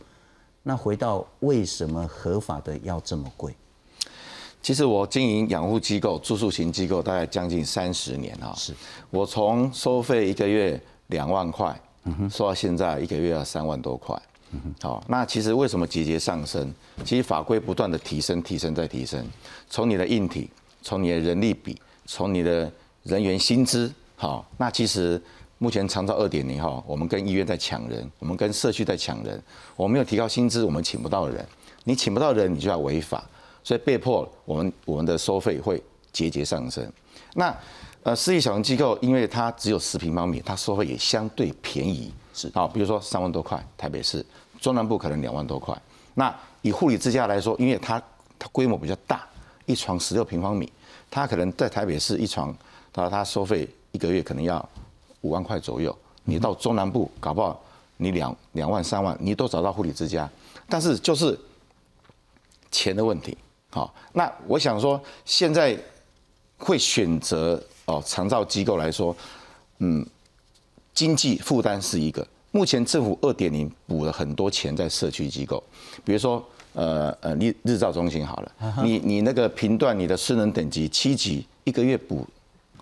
[0.62, 3.54] 那回到为什么合法的要这么贵？
[4.62, 8.72] 其实我经营养护机构、住宿型机构大概将近三十年啊，是
[9.10, 11.76] 我从收费一个月两万块，
[12.30, 14.16] 收到现在一个月要三万多块。
[14.80, 16.72] 好，那其实为什么节节上升？
[17.04, 19.26] 其实法规不断的提升、提升再提升，
[19.68, 20.48] 从你的硬体，
[20.80, 22.70] 从你的人力比，从你的
[23.02, 25.20] 人员薪资，好，那其实
[25.58, 29.42] 目前长照二点零哈，我们跟医院在抢人，我们跟社区在抢人，
[29.76, 31.46] 我们没有提高薪资，我们请不到人，
[31.84, 33.22] 你请不到人，你就要违法。
[33.64, 35.80] 所以被迫，我们我们的收费会
[36.12, 36.84] 节节上升。
[37.34, 37.56] 那
[38.02, 42.12] 呃，私立小型机构，因为它只有十平方米，它收费也相对便宜。
[42.34, 44.24] 是啊，比如说三万多块，台北市
[44.60, 45.80] 中南部可能两万多块。
[46.14, 48.02] 那以护理之家来说，因为它
[48.36, 49.24] 它规模比较大，
[49.66, 50.72] 一床十六平方米，
[51.08, 52.52] 它可能在台北市一床，
[52.92, 54.68] 它它收费一个月可能要
[55.22, 55.96] 五万块左右。
[56.24, 57.60] 你到中南部搞不好，
[57.96, 60.28] 你两两万三万，你都找到护理之家。
[60.68, 61.38] 但是就是
[62.70, 63.36] 钱的问题。
[63.70, 65.76] 好，那我想说，现在
[66.58, 69.16] 会选择哦，长照机构来说，
[69.78, 70.06] 嗯，
[70.94, 72.26] 经济负担是一个。
[72.50, 75.62] 目前政府二点零补了很多钱在社区机构，
[76.04, 78.52] 比如说呃呃日日照中心好了，
[78.84, 82.26] 你你那个频段你的失能等级七级，一个月补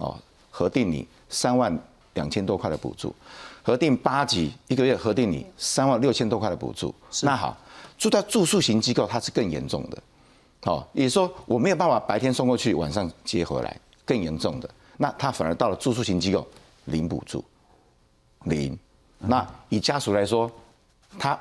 [0.00, 0.18] 哦
[0.50, 1.72] 核定你三万
[2.14, 3.14] 两千多块的补助，
[3.62, 6.92] 核定八级一个月核定你三万六千多块的补助。
[7.22, 7.56] 那好，
[7.96, 10.02] 住在住宿型机构它是更严重的。
[10.62, 16.46] 好，也就是说我没有办法白天送过去，晚上接回来，更严重的，那他反而到了住宿型机构
[16.86, 17.44] 零补助，
[18.44, 18.76] 零。
[19.18, 20.50] 那以家属来说，
[21.18, 21.38] 他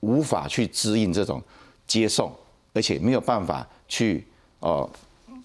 [0.00, 1.40] 无法去支应这种
[1.86, 2.34] 接送，
[2.74, 4.26] 而且没有办法去
[4.58, 4.90] 哦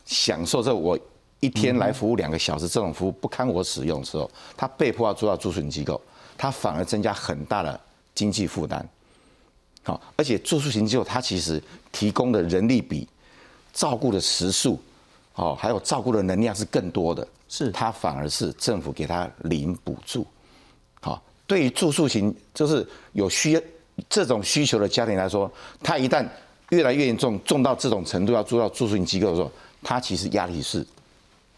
[0.06, 0.98] 享受这我
[1.46, 6.02] 一天来服务两个小时这种服务不堪我使用的时候，他被迫要住到住宿型机构，
[6.36, 7.80] 他反而增加很大的
[8.16, 8.84] 经济负担。
[9.84, 13.08] 好，而且住宿型机构它其实提供的人力比
[13.72, 14.82] 照顾的时数，
[15.36, 20.26] 哦，还有照顾的能量是更多的，是它反而是政府给他零补助。
[21.02, 23.62] 好，对于住宿型就是有需
[24.10, 25.52] 这种需求的家庭来说，
[25.84, 26.28] 他一旦
[26.70, 29.52] 越来越严重，重到这种程度要住到住宿型机构的时候，
[29.84, 30.84] 他其实压力是。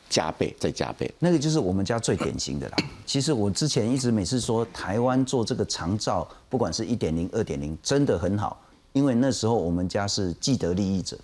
[0.10, 2.78] 加倍再加倍，那个就是我们家最典型的啦。
[3.06, 8.58] 其实我之前一直每次说台湾做这个长照，不管是一点零、二点零，真的很好，
[8.93, 11.17] 因为那时候我们家是既得利益者，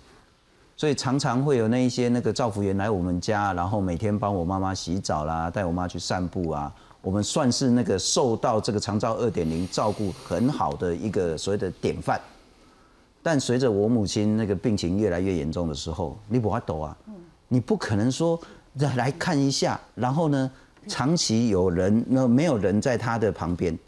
[0.76, 6.70] 所以常常会有那一些那个照服员来我们家，然后每天帮我妈妈洗澡啦，带我妈去散步啊，
[7.00, 12.20] 我们算是那个受到这个长照二点零照顾很好的一个所谓的典范。
[13.22, 16.94] 但随着我母亲那个病情越来越严重的时候，你不怕抖啊，
[17.48, 18.38] 你不可能说。
[18.76, 20.50] 再来看一下，然后呢，
[20.88, 23.78] 长期有人那没有人在他的旁边，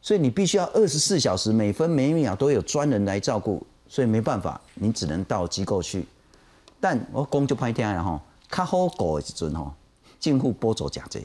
[0.00, 6.06] 所以你必须要二十四小时每分每秒都有专人来照顾，所以没办法，你只能到机构去。
[6.80, 9.74] 但我公就歹听啦吼，较好狗的时阵吼，
[10.20, 11.20] 政府补助真济；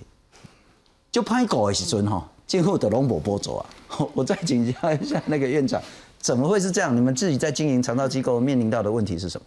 [1.11, 3.65] 就歹过的时阵吼，政府都拢无补助啊。
[4.13, 5.81] 我再请教一下那个院长，
[6.19, 6.95] 怎么会是这样？
[6.95, 9.45] 你们自己在经营肠道机构面临到的问题是什么？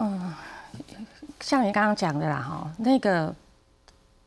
[0.00, 0.34] 嗯。
[1.40, 3.34] 像你刚刚讲的啦，哈，那个，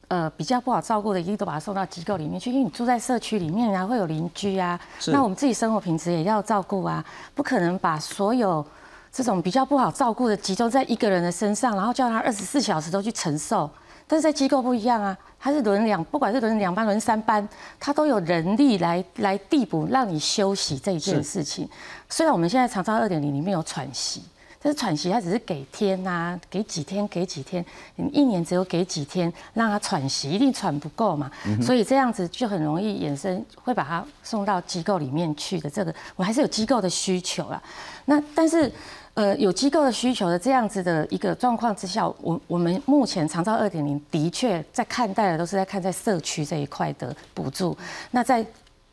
[0.08, 7.04] 呃，比较不好照顾的，一定都把他送到机构里面去，因为你住在社区里面啊，会有邻居啊，那我们自己生活品质也要照顾啊，
[7.36, 8.66] 不可能把所有
[9.12, 13.70] 这种比较不好照顾的集中在一个人的身上，然后叫他二十四小时都去承受。
[14.08, 17.48] 但是在机构不一样啊，他是轮两，不管是轮两班、轮三班，
[17.80, 21.70] 他都有人力来来递补，让你休息这一件事情。
[22.10, 24.24] 虽然我们现在长照二点零里面有喘息。
[24.64, 35.68] 但是喘息，它只是给天呐，给几天，给几天，你一年只有给几天，让他喘息，一定喘不够嘛，所以这样子就很容易衍生，会把他送到机构里面去的。
[35.68, 37.60] 这个我还是有机构的需求啦。
[38.06, 38.72] 那但是，
[39.16, 47.76] 呃，有机构的需求的这样子的一个状况之下，我我们目前长照二点零的确在看待的都是在看在社区这一块的补助。
[48.12, 48.46] 那在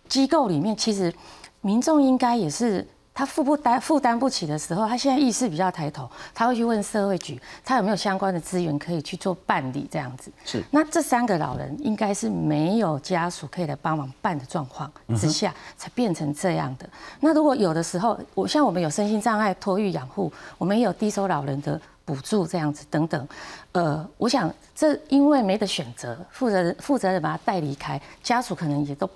[0.09, 1.13] 机构里面，其实
[1.61, 2.87] 民众应该也是。
[3.19, 10.31] 他负不担负担不起的时候，他现在意识比较抬头，他会去问社会局，他有没有相关的资源可以去做办理这样子。
[10.45, 10.63] 是。
[10.71, 16.89] 那这三个老人应该是没有家属可以来帮忙办的状况之下，才变成这样的。
[17.19, 23.29] 那如果有的时候，我像我们有身心障碍托育养护，我们也有低收老人的补助这样子等等。
[23.73, 29.11] 呃，我想这因为没得选择，负责人负责人把他带离开，家属可能也都。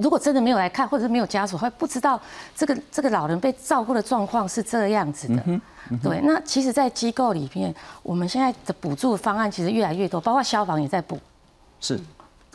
[0.00, 2.20] 如果真的没有来看，或者是没有家属，会不知道
[2.54, 5.60] 这个这个老人被照顾的状况是这样子的。
[6.02, 7.72] 对，那其实，在机构里面，
[8.02, 11.16] 我们现在的补助方案其实越来越多，包括消防也在补。
[11.80, 12.00] 是，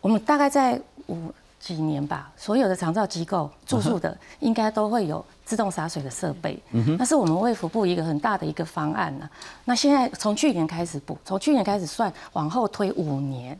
[0.02, 0.78] 我们大概在
[1.08, 6.62] 五几年吧，所有的长照机构住宿的应该都会有自动洒水的设备。
[6.72, 9.30] 嗯那是我们卫福部一个很大的一个方案呢。
[9.64, 13.58] 那现在从去年开始补，从去年开始算，往后推五年。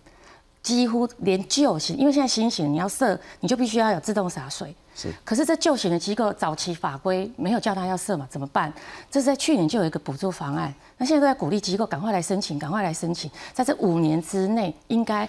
[0.62, 4.74] 几乎连旧型，因为现在新型你要设，你就必须要有自动洒水。
[4.96, 5.12] 是。
[5.26, 8.72] 可是这旧型的机构早期法规没有叫他要设嘛，怎么办？
[9.10, 13.30] 这是在去年就有一个补助方案，那现在都在鼓励机构赶快来申请，赶快来申请。
[13.54, 15.28] 在这五年之内，应该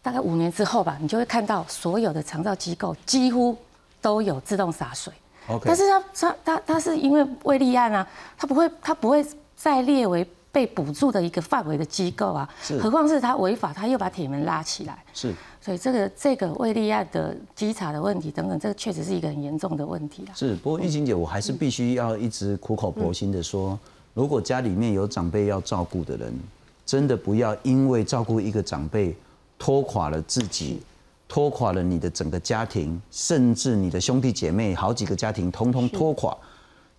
[0.00, 3.56] 大概五年之后吧，你就会看到所有的长照机构几乎
[4.00, 5.12] 都有自动洒水。
[5.48, 5.64] OK。
[5.66, 8.06] 但是它它它它是因为未立案啊，
[8.36, 9.26] 它不会它不会
[9.56, 10.24] 再列为。
[10.58, 12.48] 被补助的一个范围的机构啊，
[12.80, 20.34] 何况是他违法，他又把铁门拉起来，是，所以这个这个未立案的稽查的问题等等，这个确实是一个很严重的问题啊。
[20.34, 23.78] 是，不过玉琴姐，我还是必须要一直苦口婆心的说，
[24.14, 26.36] 如果家里面有长辈要照顾的人，
[26.84, 29.14] 真的不要因为照顾一个长辈
[29.60, 30.82] 拖垮了自己，
[31.28, 36.36] 拖垮了你的整个家庭，甚至你的兄弟姐妹好几个家庭通通拖垮。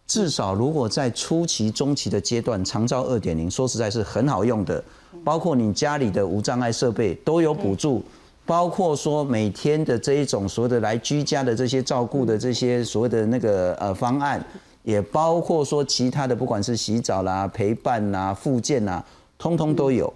[0.09, 4.83] 至少，如果在初期、中期的阶段，长照二点零说实在是很好用的，
[5.23, 8.03] 包括你家里的无障碍设备都有补助，
[8.43, 14.43] 包括说每天的这一种所谓的来居家的这些照顾的这些所谓的那个呃方案，
[14.81, 19.05] 也包括说其他的不管是洗澡啦、陪伴啦、附件啦，
[19.37, 20.11] 通通都有。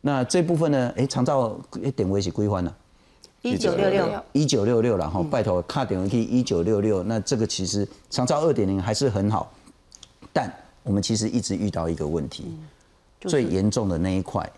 [0.00, 2.74] 那这部分呢，哎，长照一点位是归还了。
[3.50, 9.52] 一九六六，一九六六，然后拜托卡点回去一九六六，那这个其实长照二点零还是很好，
[10.32, 12.56] 但我们其实一直遇到一个问题，
[13.20, 14.50] 最严重的那一块，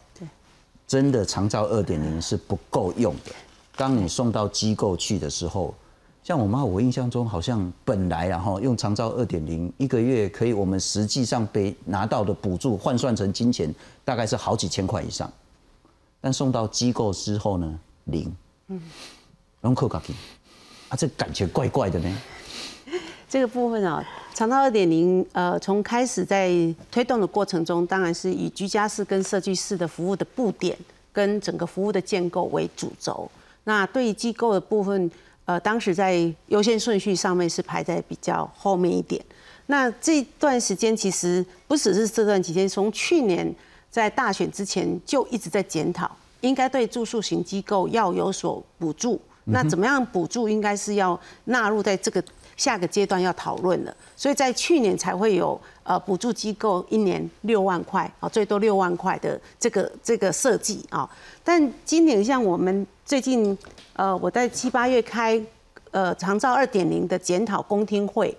[0.87, 3.33] 真的长照二点零是不够用的。
[3.77, 5.75] 当你送到机构去的时候，
[6.25, 13.73] 像我妈，我印象中好像本来然后用长照二点零一个月可以，我们实际上被拿到的补助换算成金钱
[14.05, 15.31] 大概是好几千块以上，
[16.21, 18.35] 但送到机构之后呢，零。
[18.69, 18.81] 嗯，
[20.89, 22.19] 啊，这感觉怪怪的呢。
[23.29, 24.03] 这个部分啊，
[24.35, 26.51] 长照二点零，呃，从开始在
[26.91, 30.77] 推动的过程中，当然是以居家式跟社区式的服务的布点
[31.13, 33.31] 跟整个服务的建构为主轴。
[33.65, 35.11] 那对于机构的部分，
[35.45, 39.23] 呃，当时在优先顺序上面是排在比较后面一点。
[39.67, 43.55] 那这段时间其实不只是这段期间，从去年
[43.91, 46.11] 在大选之前就一直在检讨。
[46.41, 50.49] 应该对住宿型机构要有所补助，那怎么样补助？
[50.49, 52.23] 应该是要纳入在这个
[52.57, 53.95] 下个阶段要讨论的。
[54.17, 61.09] 所以在去年才会有呃补助机构一年六万块啊，最多六万块的这个这个设计啊。
[61.43, 63.57] 但今年像我们最近
[63.95, 65.41] 呃我在七八月开
[65.91, 68.37] 呃长照二点零的检讨公听会，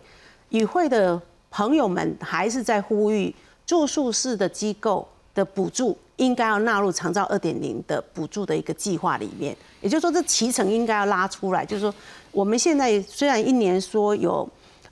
[0.50, 1.20] 与会的
[1.50, 3.34] 朋友们还是在呼吁
[3.66, 5.98] 住宿式的机构的补助。
[6.20, 11.66] 应该要纳入长照二点零的补助的一个计划里面，也就是说，这提成应该要拉出来。
[11.66, 11.96] 就是说，
[12.32, 14.46] 我们现在虽然一年说有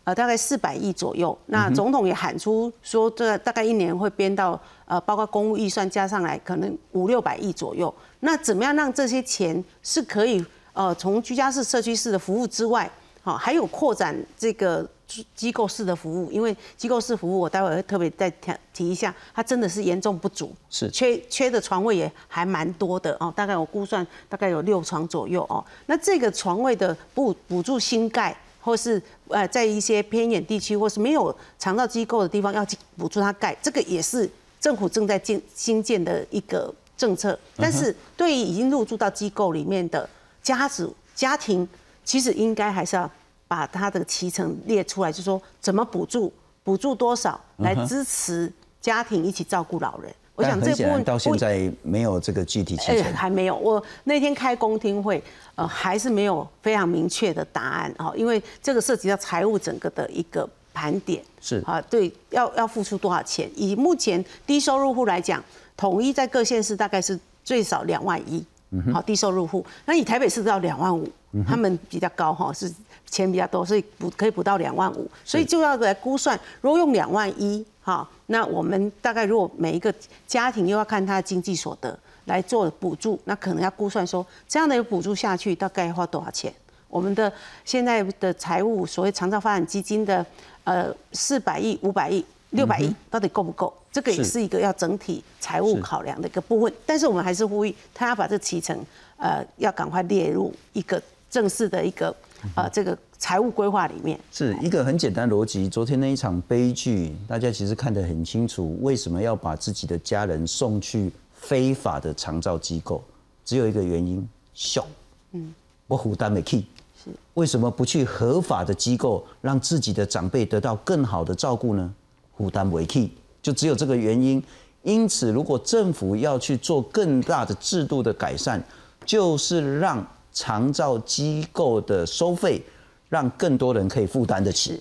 [0.06, 7.94] 呃大概四百亿左右，那总统也喊出说，这大概一年会编到呃，包括公务预算加上来，可能五六百亿左右。
[8.22, 12.90] 那怎么样让这些钱是可以呃从居家式、社区式的服务之外，
[13.22, 14.90] 好还有扩展这个？
[15.34, 25.64] 机构式的服务，因为机构式服务，我待会会特别再提提一下，它真的是严重不足，是缺缺的床位也还蛮多的哦，大概我估算大概有六床左右哦。
[25.86, 32.66] 那这个床位的补补助新盖，或是呃在一些偏远地区或是没有肠道机构的地方要
[32.98, 34.30] 补助它盖，这个也是
[34.60, 37.40] 政府正在建新建的一个政策。
[37.56, 40.08] 但是对于已经入住到机构里面的
[40.44, 41.66] 家属家庭，
[42.04, 43.10] 其实应该还是要。
[43.48, 46.32] 把他的提成列出来，就说怎么补助，
[46.64, 50.14] 补助多少来支持家庭一起照顾老人。
[50.36, 53.56] 我想这部分到现在没有这个具体提成，还没有。
[53.56, 55.24] 我那天开公听会，
[55.56, 61.24] 呃，还是没有非常明确的答案啊，因为这个涉及到财务整个的一个盘点。
[61.42, 63.50] 是啊，对，要要付出多少钱？
[63.56, 65.44] 以目前低收入户来讲，
[65.76, 68.46] 统一在各县市大概是最少两万一。
[68.94, 71.10] 好，低收入户，那以台北市要两万五，
[71.48, 72.70] 他们比较高哈，是
[73.10, 79.94] 钱比较多，所以补可以补到两万五，所以就要来估算，如果用两万一，哈，那我们大概如果每一个
[80.28, 86.54] 家庭又要看他的经济所得来做补助，那可能要估算说这样的补助下去大概要花多少钱？
[86.90, 87.32] 我们的
[87.66, 90.26] 现在的财务所谓长照发展基金的
[90.64, 92.24] 呃四百亿、五百亿。
[92.52, 93.72] 六百亿到底够不够？
[93.92, 96.74] 这个也是一个要整体财务考量的一个部分。
[96.86, 98.74] 但是我们还是呼吁他要把这提成，
[99.18, 101.00] 呃，要赶快列入一个
[101.30, 102.16] 正式的一个
[102.56, 104.20] 呃这个财务规划里面。
[104.32, 105.68] 是一个很简单逻辑。
[105.68, 113.04] 昨天那一场悲剧，大家其实看得很清楚，为什么要把自己的家人送去非法的长照机构？
[113.46, 114.86] 只有一个原因，秀。
[115.32, 115.54] 嗯，
[115.88, 116.66] 我负担没起。
[117.04, 121.94] 是为什么不去合法的机构，让自己的长辈得到更好的照顾呢？
[122.36, 123.12] 负担为起，
[123.42, 124.44] 就只有这个原因。
[124.84, 128.64] 因此，如果政府要去做更大的制度的改善，
[129.06, 130.06] 就是让
[130.38, 132.62] 长照机构的收费，
[133.10, 134.80] 让更多人可以负担得起，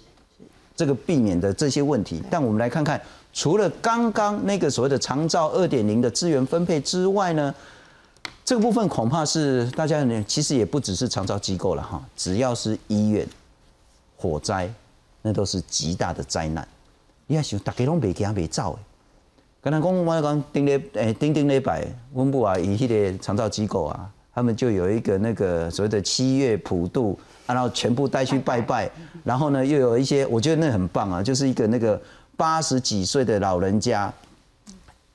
[0.77, 2.23] 这个避免的这些问题。
[2.31, 3.01] 但我们来看看，
[3.33, 7.55] 除了刚刚那个所谓的长照二点零的资源分配之外呢，
[8.45, 13.27] 这个部分恐怕是大家呢，其实也不只是长照机构了哈，只要是医院、
[14.19, 14.71] 火灾，
[15.23, 16.69] 那都是极大的灾难。
[17.27, 18.79] 你要想，大家拢袂惊袂走诶。
[19.63, 28.91] 刚才讲我讲丁咧诶，丁丁咧摆，温布啊，以迄个长照机构啊，他们就有一个那个所谓的七月普渡，然后全部带去拜拜，
[29.25, 31.99] 然后呢又有一些，我觉得那很棒啊，就是一个那个
[32.37, 34.13] 八十几岁的老人家，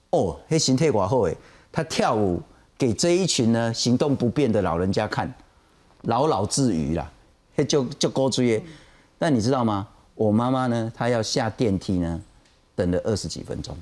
[0.10, 1.38] 哦，那形态寡好诶，
[1.72, 2.42] 他跳舞
[2.80, 5.32] 给这一群呢行动不便的老人家看，
[6.06, 7.08] 老老自娱啦，
[7.68, 8.60] 就就勾住耶。
[9.20, 9.88] 但你知道吗？
[10.16, 12.20] 我妈妈呢，她要下电梯呢，
[12.74, 13.78] 等了二十几分钟。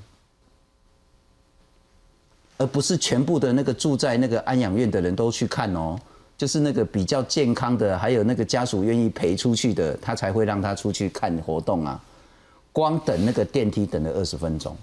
[2.59, 5.97] 而不是全部的那个住在那个安养院的人都去看哦，
[6.37, 12.03] 就是那个比较健康的，还有那个家属愿意陪出去的，他才会让他出去看活动啊。
[12.73, 14.75] 光等那个电梯等了二十分钟，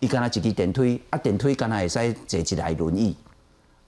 [0.00, 3.16] 伊跟他一支电梯，啊电梯跟他会使坐一台轮椅，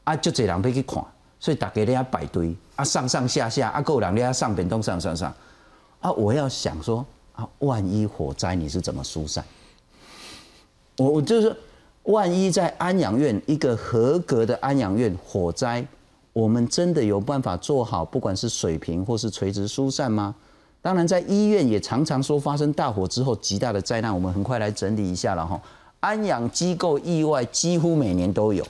[0.05, 1.05] 啊就这人要去看，
[1.39, 5.34] 所以大家咧排队，啊上上下下，啊够人咧上边东上上上，
[6.01, 9.45] 啊我要想说啊，万一火灾你是怎么疏散？
[10.97, 11.55] 我我就是。
[12.07, 15.85] 万一在安养院一个合格的安养院火灾，
[16.33, 20.35] 我们真的有办法做好不管是水平或是垂直疏散吗？
[20.81, 25.61] 当然，在医院也常常说发生大火之后极大的灾难，我们很快来整理一下了哈。
[25.99, 28.65] 安养机构意外几乎每年都有。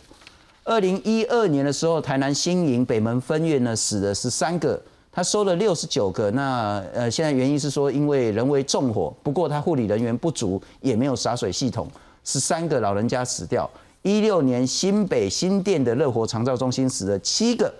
[0.64, 4.80] 二零一二年的时候，台南新营北门分院呢死了十三个，
[5.12, 6.30] 他收了六十九个。
[6.30, 11.86] 那呃，现在原因是说因为人为纵火，不过他护理人员不足，也没有洒水系统。
[12.26, 13.70] 十三个老人家死掉。
[14.02, 17.72] 一六年新北新店的热火长照中心死了七个，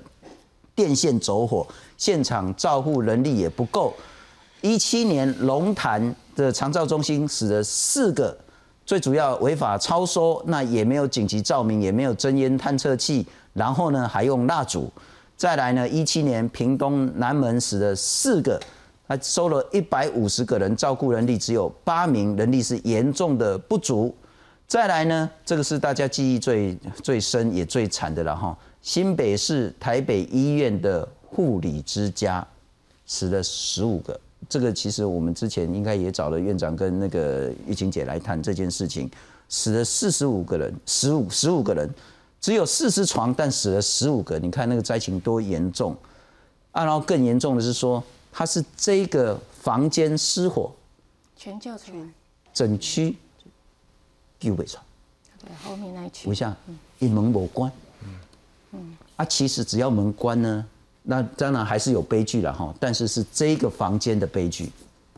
[0.75, 1.67] 电线走火，
[1.99, 3.93] 现场照护人力也不够。
[4.63, 8.37] 一七年龙潭的长照中心死了四个，
[8.85, 14.91] 最主要违法超收，那也没有紧急照明，也没有真烟探测器，然后呢还用蜡烛。
[15.37, 18.61] 再来呢，一七年屏东南门死了四个，
[19.07, 24.13] 他收了一百五十个人，照顾人力只有八名，人力是严重的不足。
[24.69, 28.57] 再来呢，这个是大家记忆最最深也最惨的了哈。
[28.83, 32.45] 新北市台北医院的护理之家
[33.07, 39.09] 死了十五个，这个其实我们之前应该也找了院长跟那个玉琴姐来谈这件事情，
[39.49, 41.89] 死了四十五个人，十五十五个人，
[42.41, 45.97] 只有四十床，但死了十五个，你看那个灾情多严重
[46.73, 46.85] 啊！
[46.85, 48.03] 然后更严重的是说，
[48.33, 50.73] 它是这个房间失火，
[51.37, 52.09] 全救出来，
[52.53, 53.17] 整区。
[54.39, 54.79] 救不出，
[55.41, 56.29] 对，后面那一区。
[56.29, 56.55] 为啥？
[56.99, 57.71] 一门无关。
[58.73, 58.97] 嗯。
[59.17, 60.67] 啊，其实只要门关呢，
[61.03, 62.75] 那当然还是有悲剧了哈。
[62.79, 64.71] 但是是这个房间的悲剧，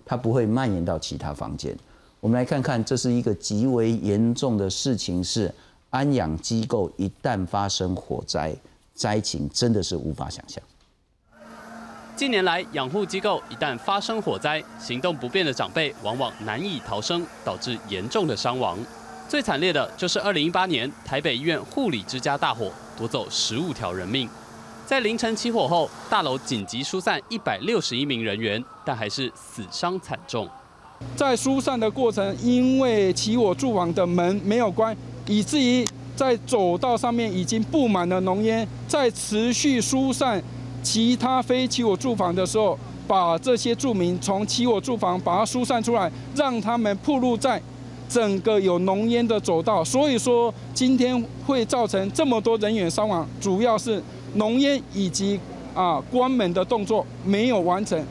[0.04, 1.76] 它不会蔓延到其他房间。
[2.20, 5.52] 我们来看看，这是一个极为严重的事情，是
[5.90, 8.54] 安养机构一旦发生火灾，
[8.94, 10.62] 灾情真的是无法想象。
[12.16, 18.76] 近年来，养护机构一旦发生火灾，行动不便的长辈往往难以逃生，导致严重的伤亡。
[19.28, 24.26] 最惨烈的就是2018年台北医院护理之家大火，夺走十五条人命。
[24.86, 30.48] 在凌晨起火后，大楼紧急疏散一百六十一名人员，但还是死伤惨重。
[31.14, 38.66] 在疏散的过程，因为起火住房的门没有关，以至于在走道上面已经布满了浓烟。
[38.88, 40.42] 在持续疏散
[40.82, 47.60] 其他非起火住房的时候，把这些住民从起火住房把它疏散出来，让他们暴露在。
[48.08, 54.02] 整个有浓烟的走道，所以说今天会造成这么多人员伤亡，主要是
[54.34, 55.38] 浓烟以及
[55.74, 58.04] 啊关门的动作没有完成。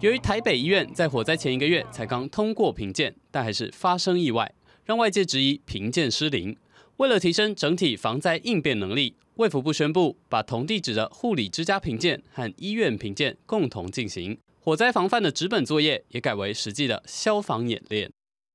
[0.00, 4.52] 由于台北医院在火灾前一个月才刚通过评鉴，但还是发生意外，
[4.84, 6.56] 让外界质疑评鉴失灵。
[6.96, 18.10] 为了提升整体防灾应变能力，卫福部宣布把同地址的护理之家评鉴和医院评鉴共同进行，火灾防范的纸本作业也改为实际的消防演练。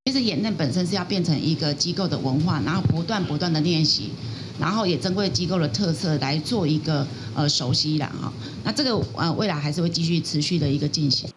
[0.06, 4.12] 其实演练本身是要变成一个机构的文化，然后不断不断的练习，
[4.60, 8.34] 然后也珍贵机构的特色来做一个呃熟悉啦哈。
[8.64, 11.30] 那这个呃未来还是会继续持续的一个进行。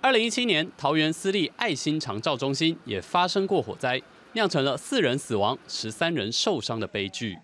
[0.00, 4.02] 二零一七年，桃园私立爱心长照中心也发生过火灾，
[4.32, 7.38] 酿成了四人死亡、十三人受伤的悲剧。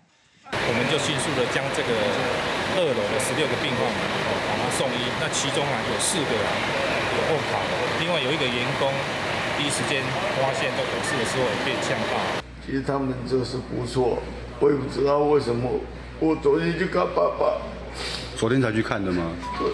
[0.51, 1.89] 我们就迅速的将这个
[2.75, 7.61] 二楼的十六个病患哦把他送医，那其中啊有四个有后跑，
[8.01, 8.91] 另外有一个员工
[9.57, 10.01] 第一时间
[10.35, 12.43] 发现在火势的时候被呛到。
[12.65, 14.17] 其实他们就是不错，
[14.59, 15.69] 我也不知道为什么。
[16.19, 17.57] 我昨天去看爸爸，
[18.35, 19.31] 昨天才去看的吗？
[19.59, 19.69] 对。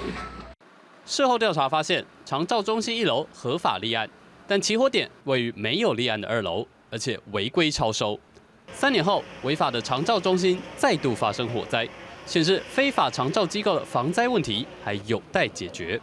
[1.05, 4.09] 事后调查发现，长照中心一楼合法立案，
[4.47, 8.19] 但起火点位于没有立案的二楼，而且违规超收。
[8.73, 11.87] 三年后，违法的长照中心再度发生火灾，
[12.25, 15.99] 显示非法长照机构的防灾问题还有待解决。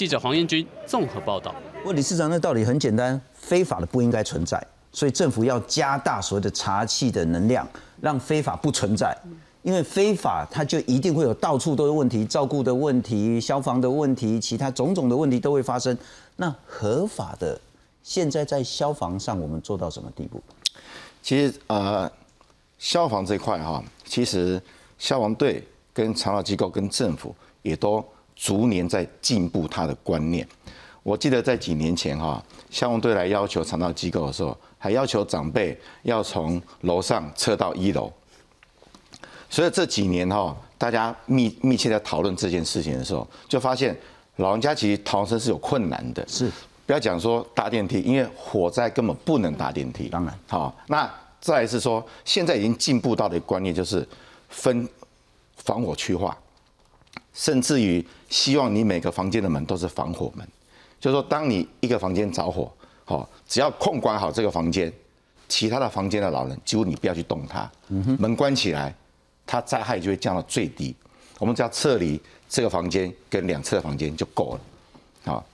[0.00, 1.54] 记者黄彦军综合报道。
[1.84, 4.58] 问理事长，那道理很简单，非法的不应该存在，
[4.90, 7.68] 所以政府要加大所谓的查气的能量，
[8.00, 9.14] 让非法不存在。
[9.60, 15.94] 因为非法，它就一定会有到处都是问题，照顾的问题、消防的问题、其他种种的问题都会发生。
[16.36, 17.60] 那合法的，
[18.02, 20.40] 现在在消防上，我们做到什么地步？
[21.22, 22.10] 其实呃，
[22.78, 24.58] 消防这块哈，其实
[24.98, 28.02] 消防队跟长照机构跟政府也都
[28.40, 30.48] 逐年在进步他的观念。
[31.02, 38.10] 我记得在几年前哈，消防队来要求肠道机构的时候，还要求长辈要从楼上撤到一楼。
[39.50, 43.94] 所以这几年哈，大家密密切在讨论这件事情的时候，就发现
[44.36, 46.26] 老人家其实逃生是有困难的。
[46.26, 46.50] 是，
[46.86, 50.08] 不要讲说搭电梯，因为火灾根本不能搭电梯。
[50.08, 51.10] 当然，好，那
[51.40, 54.06] 再是说，现在已经进步到的观念就是
[54.48, 54.88] 分
[55.56, 56.36] 防火区划，
[57.32, 60.46] 甚至于希望你每个房间的门都是防火门，
[61.00, 62.72] 就是说，当你一个房间着火，
[63.04, 64.92] 好，只要控管好这个房间，
[65.48, 67.70] 其他的房间的老人几乎你不要去动它，
[68.18, 68.94] 门关起来。
[69.46, 70.94] 它灾害就会降到最低，
[71.40, 74.60] 我们只要撤离这个房间跟两侧的房间就够了。
[75.24, 75.44] 好，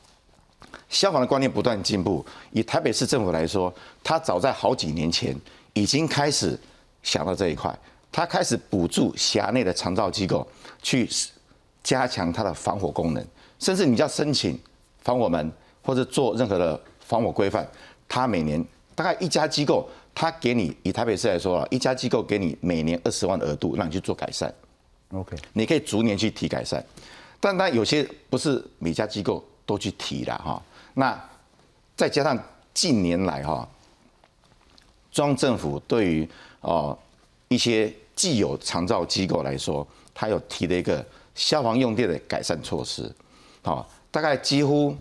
[0.90, 2.22] 消防的观念不断进步。
[2.52, 3.72] 以台北市政府来说，
[4.04, 5.34] 他早在好几年前
[5.72, 6.58] 已经开始
[7.02, 7.74] 想到这一块，
[8.12, 10.46] 他开始补助辖内的长照机构
[10.82, 11.08] 去
[11.86, 13.24] 加强它的防火功能，
[13.60, 14.58] 甚至你要申请
[14.98, 15.52] 防火门
[15.84, 17.64] 或者做任何的防火规范，
[18.08, 18.62] 它每年
[18.96, 19.88] 大概一家机构。
[20.18, 24.52] 它给你以台北市来说啊，一家机构给你每年二十万额度，让你去做改善。
[25.12, 26.82] OK，你可以逐年去提改善，
[27.38, 30.62] 但但有些不是每家机构都去提了哈。
[30.94, 31.22] 那
[31.94, 33.68] 再加上近年来哈，
[35.12, 36.26] 中央政府对于
[36.62, 36.98] 哦
[37.48, 41.04] 一些既有长照机构来说，它有提了一个
[41.36, 43.08] 消防用电的改善措施。
[43.62, 44.96] 好，大概几乎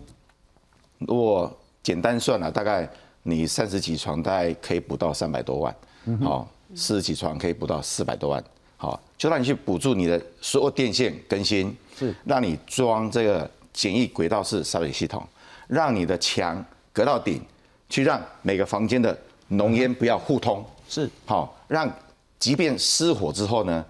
[0.98, 2.88] 如果简单算了，大概。
[3.28, 5.76] 你三十几床大概可以补到三百多万，
[6.22, 8.40] 好，四十几床可以补到四百多万，
[8.76, 15.26] 好，就让你去补助你的所有电线更新，是，让你装这个简易轨道式洒水系统，
[15.66, 17.42] 让你的墙隔到顶，
[17.88, 19.18] 去让每个房间的
[19.48, 21.92] 浓烟不要互通，是，好，让
[22.38, 23.84] 即便失火之后呢，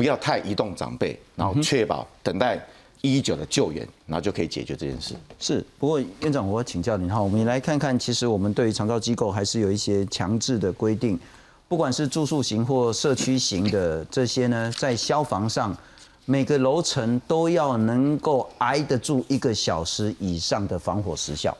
[0.00, 2.58] 不要太移动长辈，然后确保等待。
[3.02, 5.14] 一一九的救援，然后就可以解决这件事。
[5.38, 11.18] 是，不过院长，我要请教您哈，我们也来看看，其实我们对于长照机构还是有一些强制的规定，
[11.66, 15.76] 不管是住宿型或社区型的这些呢，在消防上，
[16.24, 21.54] 每个楼层都要能够挨得住一个小时以上的防火时效。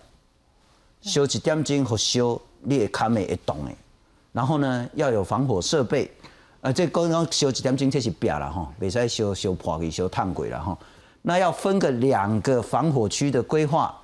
[1.02, 3.74] 修几点钟和修裂卡美一动诶，
[4.32, 6.10] 然后呢要有防火设备，
[6.62, 10.76] 呃，这刚刚修一点钟这是别了吼，未使修修破去修烫鬼了吼。
[11.22, 13.94] 那要分个两个防火区的规划，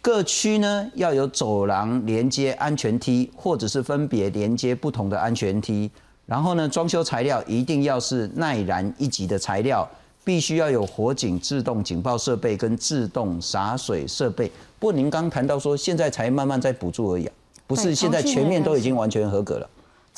[0.00, 5.90] 各区呢要有走廊连接安全梯，或者是分别连接不同的安全梯。
[6.24, 9.86] 然后呢，装修材料一定要是耐燃一级的材料，
[10.24, 14.50] 必须要有火警自动警报设备跟自动洒水设备。
[14.78, 17.28] 不过您刚谈到说，现在才慢慢在补助而已，
[17.66, 19.68] 不是现在全面都已经完全合格了。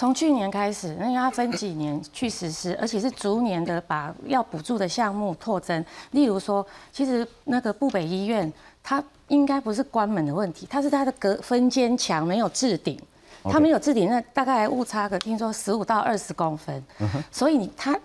[0.02, 5.84] 从去年开始，那它分几年去实施，而且是逐年的把要补助的项目拓增。
[6.10, 13.00] 例如说，其实那个布北医院，它应该不是关门的问题，它是它的隔分间墙没有置顶，
[13.44, 16.84] 它没有置顶，那大概误差个听说十五到二十公分。
[17.30, 17.96] 所以你它，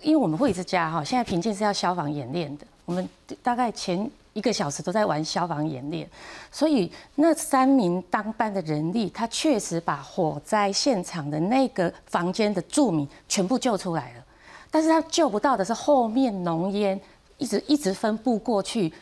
[0.00, 3.08] 因为我们会一直加哈，现在平静是要消防演练的，我们
[3.44, 4.10] 大概前。
[4.34, 6.06] 一个小时都在玩消防演练，
[6.52, 14.24] 所以那三名当班的人力，他确实把火灾现场的那个房间的住民全部救出来了。
[14.70, 17.00] 但是他救不到的是后面浓烟
[17.38, 18.92] 一直一直分布过去，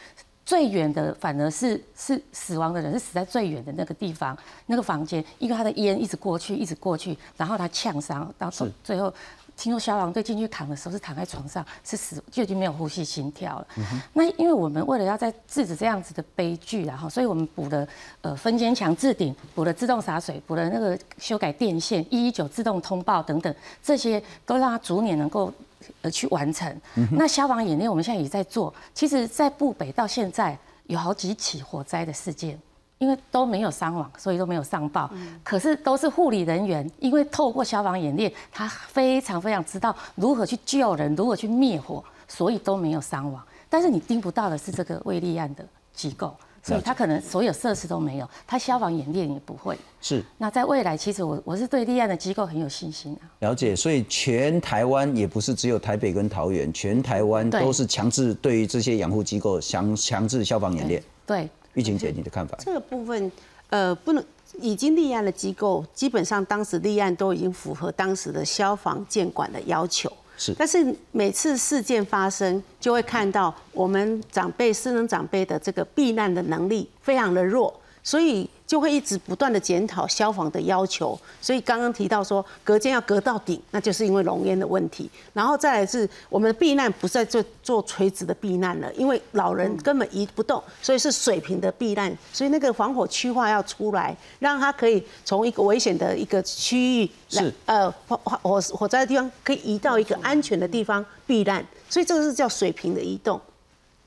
[0.45, 8.51] 最远的反而是是死亡的人是死在最远的那个地方那个房间，因为他的烟一直过去一直过去，然后他呛伤到
[8.85, 9.13] 最后
[9.57, 13.67] 听说消防队进去扛的时候是躺在床上，是死就已经没有呼吸心跳了。
[14.13, 17.87] 那因为我们为了要在制止这样子的悲剧，然后所以我们补了
[18.23, 25.53] 呃分间墙置顶，补了自动洒水，补了那个修改电线，一一九自动通报等等，这些都让它逐年能够
[26.01, 26.81] 呃去完成。
[27.13, 32.59] 那消防演练我们现在也在做，其实，在部北到现在有好几起火灾的事件。
[33.03, 35.11] 因为都没有伤亡，所以都没有上报。
[35.43, 43.43] 可是都是护理人员，因为透过消防演练，他非常非常知道如何去救人，如何去灭火，所以都没有伤亡。
[43.69, 46.33] 但是你盯不到的是这个未立案的机构，
[46.63, 49.77] 所以他可能所有设施都没有，他消防演练也不会。
[50.01, 50.23] 是。
[50.39, 53.27] 那在未来，其实我我是对立案的机构很有信心啊。
[53.41, 61.03] 了解，所以全台湾也不是只有台北跟桃园，全台湾都是强制对于这些养护机构强强制消防演练。
[61.27, 61.51] 对。
[61.75, 62.57] 玉琴姐，你的看法？
[62.61, 63.31] 这个部分，
[63.71, 64.25] 呃，不能
[64.61, 70.13] 已经立案的机构，基本上当时立案都已经符合当时的消防监管的要求。
[70.37, 70.55] 是。
[70.59, 78.49] 但是每次事件发生，就会看到我们长辈、私人长辈的这个避难的能力非常的弱，所以。
[78.73, 85.11] 就会一直不断的检讨消防的要求，所以刚刚提到说隔间要隔到顶，那就是因为浓烟的问题。
[85.35, 92.11] 然后再来是我们的避难不再做做垂直的避难了，因为老人根本移不动，所以是水平的避难。
[92.33, 101.63] 所以那个防火区划要出来，让他可以从一个危险的一个区域是呃火火火灾的地方，可以移到一个安全的地方避难。
[101.91, 103.39] 所以这个是叫水平的移动。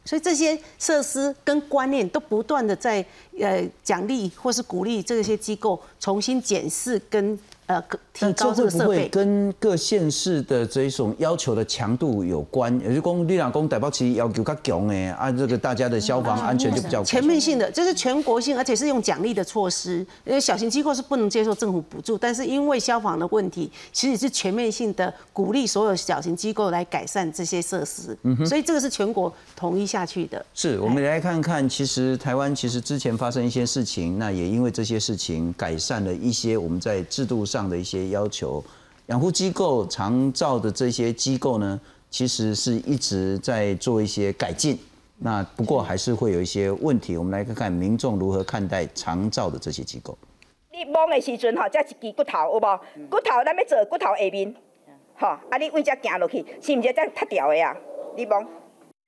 [0.06, 3.04] 所以这些设施跟观念都不断的在
[3.40, 7.38] 呃奖励或是鼓励这些机构重新检视跟。
[7.68, 12.72] 呃，提高这个设备，跟各县市的这一种要求的强度有关。
[12.80, 20.06] 也就讲，你讲讲台北市要求较强诶，啊，这个大家的消防安全就比较全面性的，这是全国性，而且是用奖励的措施。
[20.26, 28.16] 因为小型机构是不能接受政府补助，但是因为消防的问题，其实是全面性的鼓励所有小型机构来改善这些设施。
[28.22, 30.46] 嗯所以这个是全国统一下去的。
[30.54, 37.55] 是我们来看看，其实台湾其实之前发生一些事情，那也因为这些事情改善了一些我们在制度上。
[37.56, 38.62] 上的一些要求，
[39.06, 41.80] 养护机构、长照的这些机构呢，
[42.10, 44.78] 其实是一直在做一些改进。
[45.20, 50.18] 那不过还是会有一些问题，我们来看看民众如何看待长照的这些机构。
[50.70, 52.80] 你摸的时阵哈，这一支骨头有无？
[53.10, 54.54] 骨头咱要做骨头下面，
[55.16, 57.74] 哈，啊你为这行落去，是毋是这塌掉的呀？
[58.18, 58.46] 你摸。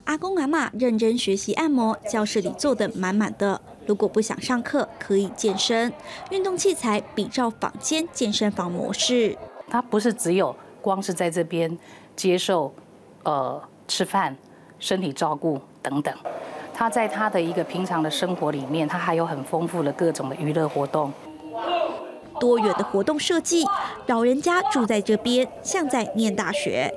[0.06, 3.60] 阿公阿妈认真学习按摩，教室里坐得满满的。
[3.88, 5.92] 如果不想上课，可以健身，
[6.30, 9.36] 运动器材比照坊间健身房模式。
[9.70, 11.76] 他不是只有光是在这边
[12.16, 12.74] 接受
[13.24, 14.36] 呃吃饭、
[14.78, 16.14] 身体照顾等等，
[16.74, 21.12] 他在他的一个平常的生活里面，他还有很丰富的各种的娱乐活动。
[22.40, 23.66] 多元的活动设计，
[24.08, 26.94] 老人家住在这边，像在念大学。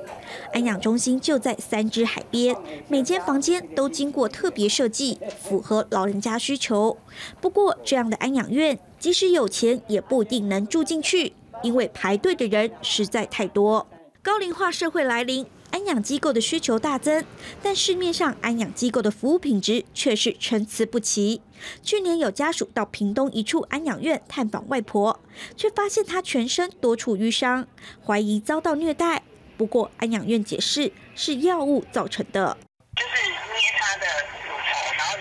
[0.53, 2.55] 安养中心就在三支海边，
[2.87, 6.97] 每间房间都经过特别设计，符合老人家需求。
[7.39, 11.33] 不过，这样的安养院，即使有钱也不一定能住进去，
[11.63, 13.87] 因为排队的人实在太多。
[14.21, 15.45] 高龄化社会来临。
[15.71, 17.23] 安养机构的需求大增，
[17.63, 21.39] 但市面上安养机构的服务品质却是参差不齐。
[21.83, 25.19] 去年有家属到屏东一处安养院探访外婆，
[25.55, 27.67] 却发现她全身多处淤伤，
[28.05, 29.23] 怀疑遭到虐待。
[29.57, 32.57] 不过安养院解释是药物造成的，
[32.95, 33.37] 就是捏
[33.79, 35.17] 她的骨头，然后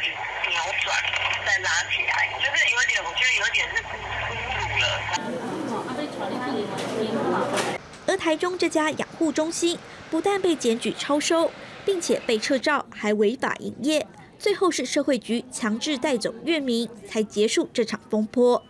[0.48, 0.96] 扭转
[1.46, 4.84] 再拉起来，就是有点，我觉得有点是侮辱了。
[8.06, 9.78] 而台中这家养护中心
[10.10, 11.50] 不但被检举超收，
[11.84, 14.06] 并且被撤照，还违法营业。
[14.40, 18.62] 最后是社会局强制带走月明，才结束这场风波。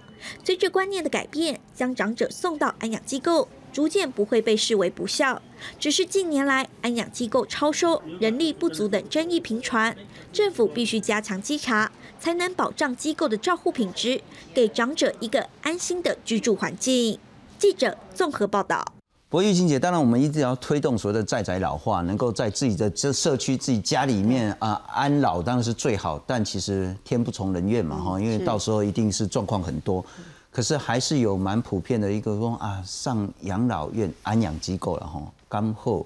[0.44, 5.40] 随着观念的改变，将长者送到安养机构，逐渐不会被视为不孝。
[5.78, 9.96] 只是近年来安养机构超收、人力不足等争议频传，
[10.32, 14.20] 政府必须加强稽查，才能保障机构的照护品质，
[14.52, 17.20] 给长者一个安心的居住环境。
[17.56, 18.99] 记者综合报道。
[19.30, 26.20] 不过玉清姐，当然我们一直要推动所谓的在宅老化，能够在自己的这社区、自己家里面啊安老，当然是最好。
[26.26, 30.04] 但其实天不从人愿嘛，哈，因为到时候一定是状况很多。
[30.50, 36.04] 可是还是有蛮普遍的一个说啊，上养老院、安养机构了哈，刚后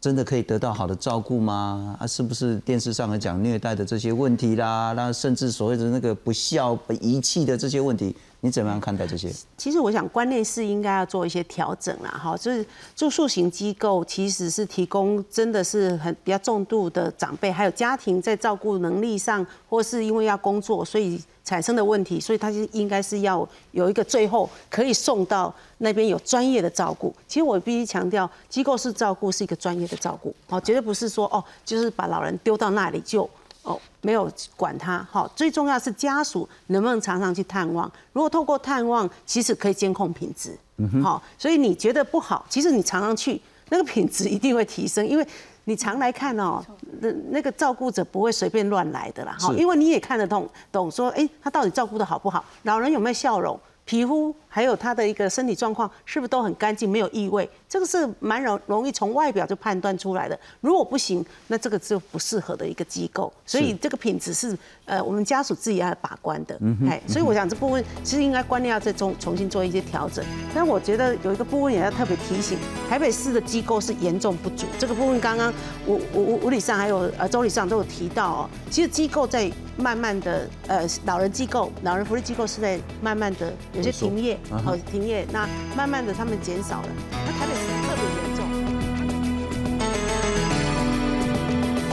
[0.00, 1.96] 真的可以得到好的照顾吗？
[1.98, 4.92] 啊，是不是电视上讲虐待的这些问题啦？
[4.92, 8.14] 那甚至所谓的那个不孝、被遗弃的这些问题？
[8.44, 9.32] 你怎么样看待这些？
[9.56, 12.62] 其实我想观念是应该要做一些调整啦，哈，就是
[12.94, 27.14] 住宿型机构其实是提供真的是很比较重度的长辈，还有家庭在照顾能力上，或是因为要工作，所以产生的问题，所以他就应该是要有一个最后可以送到那边有专业的照顾。
[27.26, 33.26] 其实我必须强调，机构式照顾是一个专业的照顾，哦，绝对不是说哦，就是把老人丢到那里就。
[33.64, 37.90] 哦，没有管他，好，最重要是家属能不能常常去探望。
[38.12, 40.56] 如果透过探望，其实可以监控品质，
[41.02, 43.40] 好，所以你觉得不好，其实你常常去，
[43.70, 45.26] 那个品质一定会提升，因为
[45.64, 46.62] 你常来看哦，
[47.00, 53.58] 那那个照顾者不会随便乱来的啦，哈，因为你也看得懂，懂说，哎，他到底照顾的好不好，老人有没有笑容。
[53.84, 57.48] 皮肤还有他的一个身体状况是不是都很干净，没有异味？
[57.68, 60.38] 这个是蛮容容易从外表就判断出来的。
[60.60, 63.30] 如果不行，那这个就不适合的一个机构。
[63.44, 64.56] 所以这个品质是
[64.86, 66.58] 呃我们家属自己要把关的。
[66.88, 70.24] 哎，所以我想这部分其实应该观念要再重重新做一些调整。
[70.54, 72.56] 但我觉得有一个部分也要特别提醒，
[72.88, 74.66] 台北市的机构是严重不足。
[74.78, 75.52] 这个部分刚刚
[75.86, 78.50] 吴吴吴理上还有呃周理上都有提到哦。
[78.70, 83.52] 其实机构在慢慢的呃老人机构、老人福利机构是在慢慢的。
[83.74, 85.26] 有些停业，哦，停业。
[85.32, 86.88] 那慢慢的，他们减少了。
[87.10, 88.33] 那台北是特别严。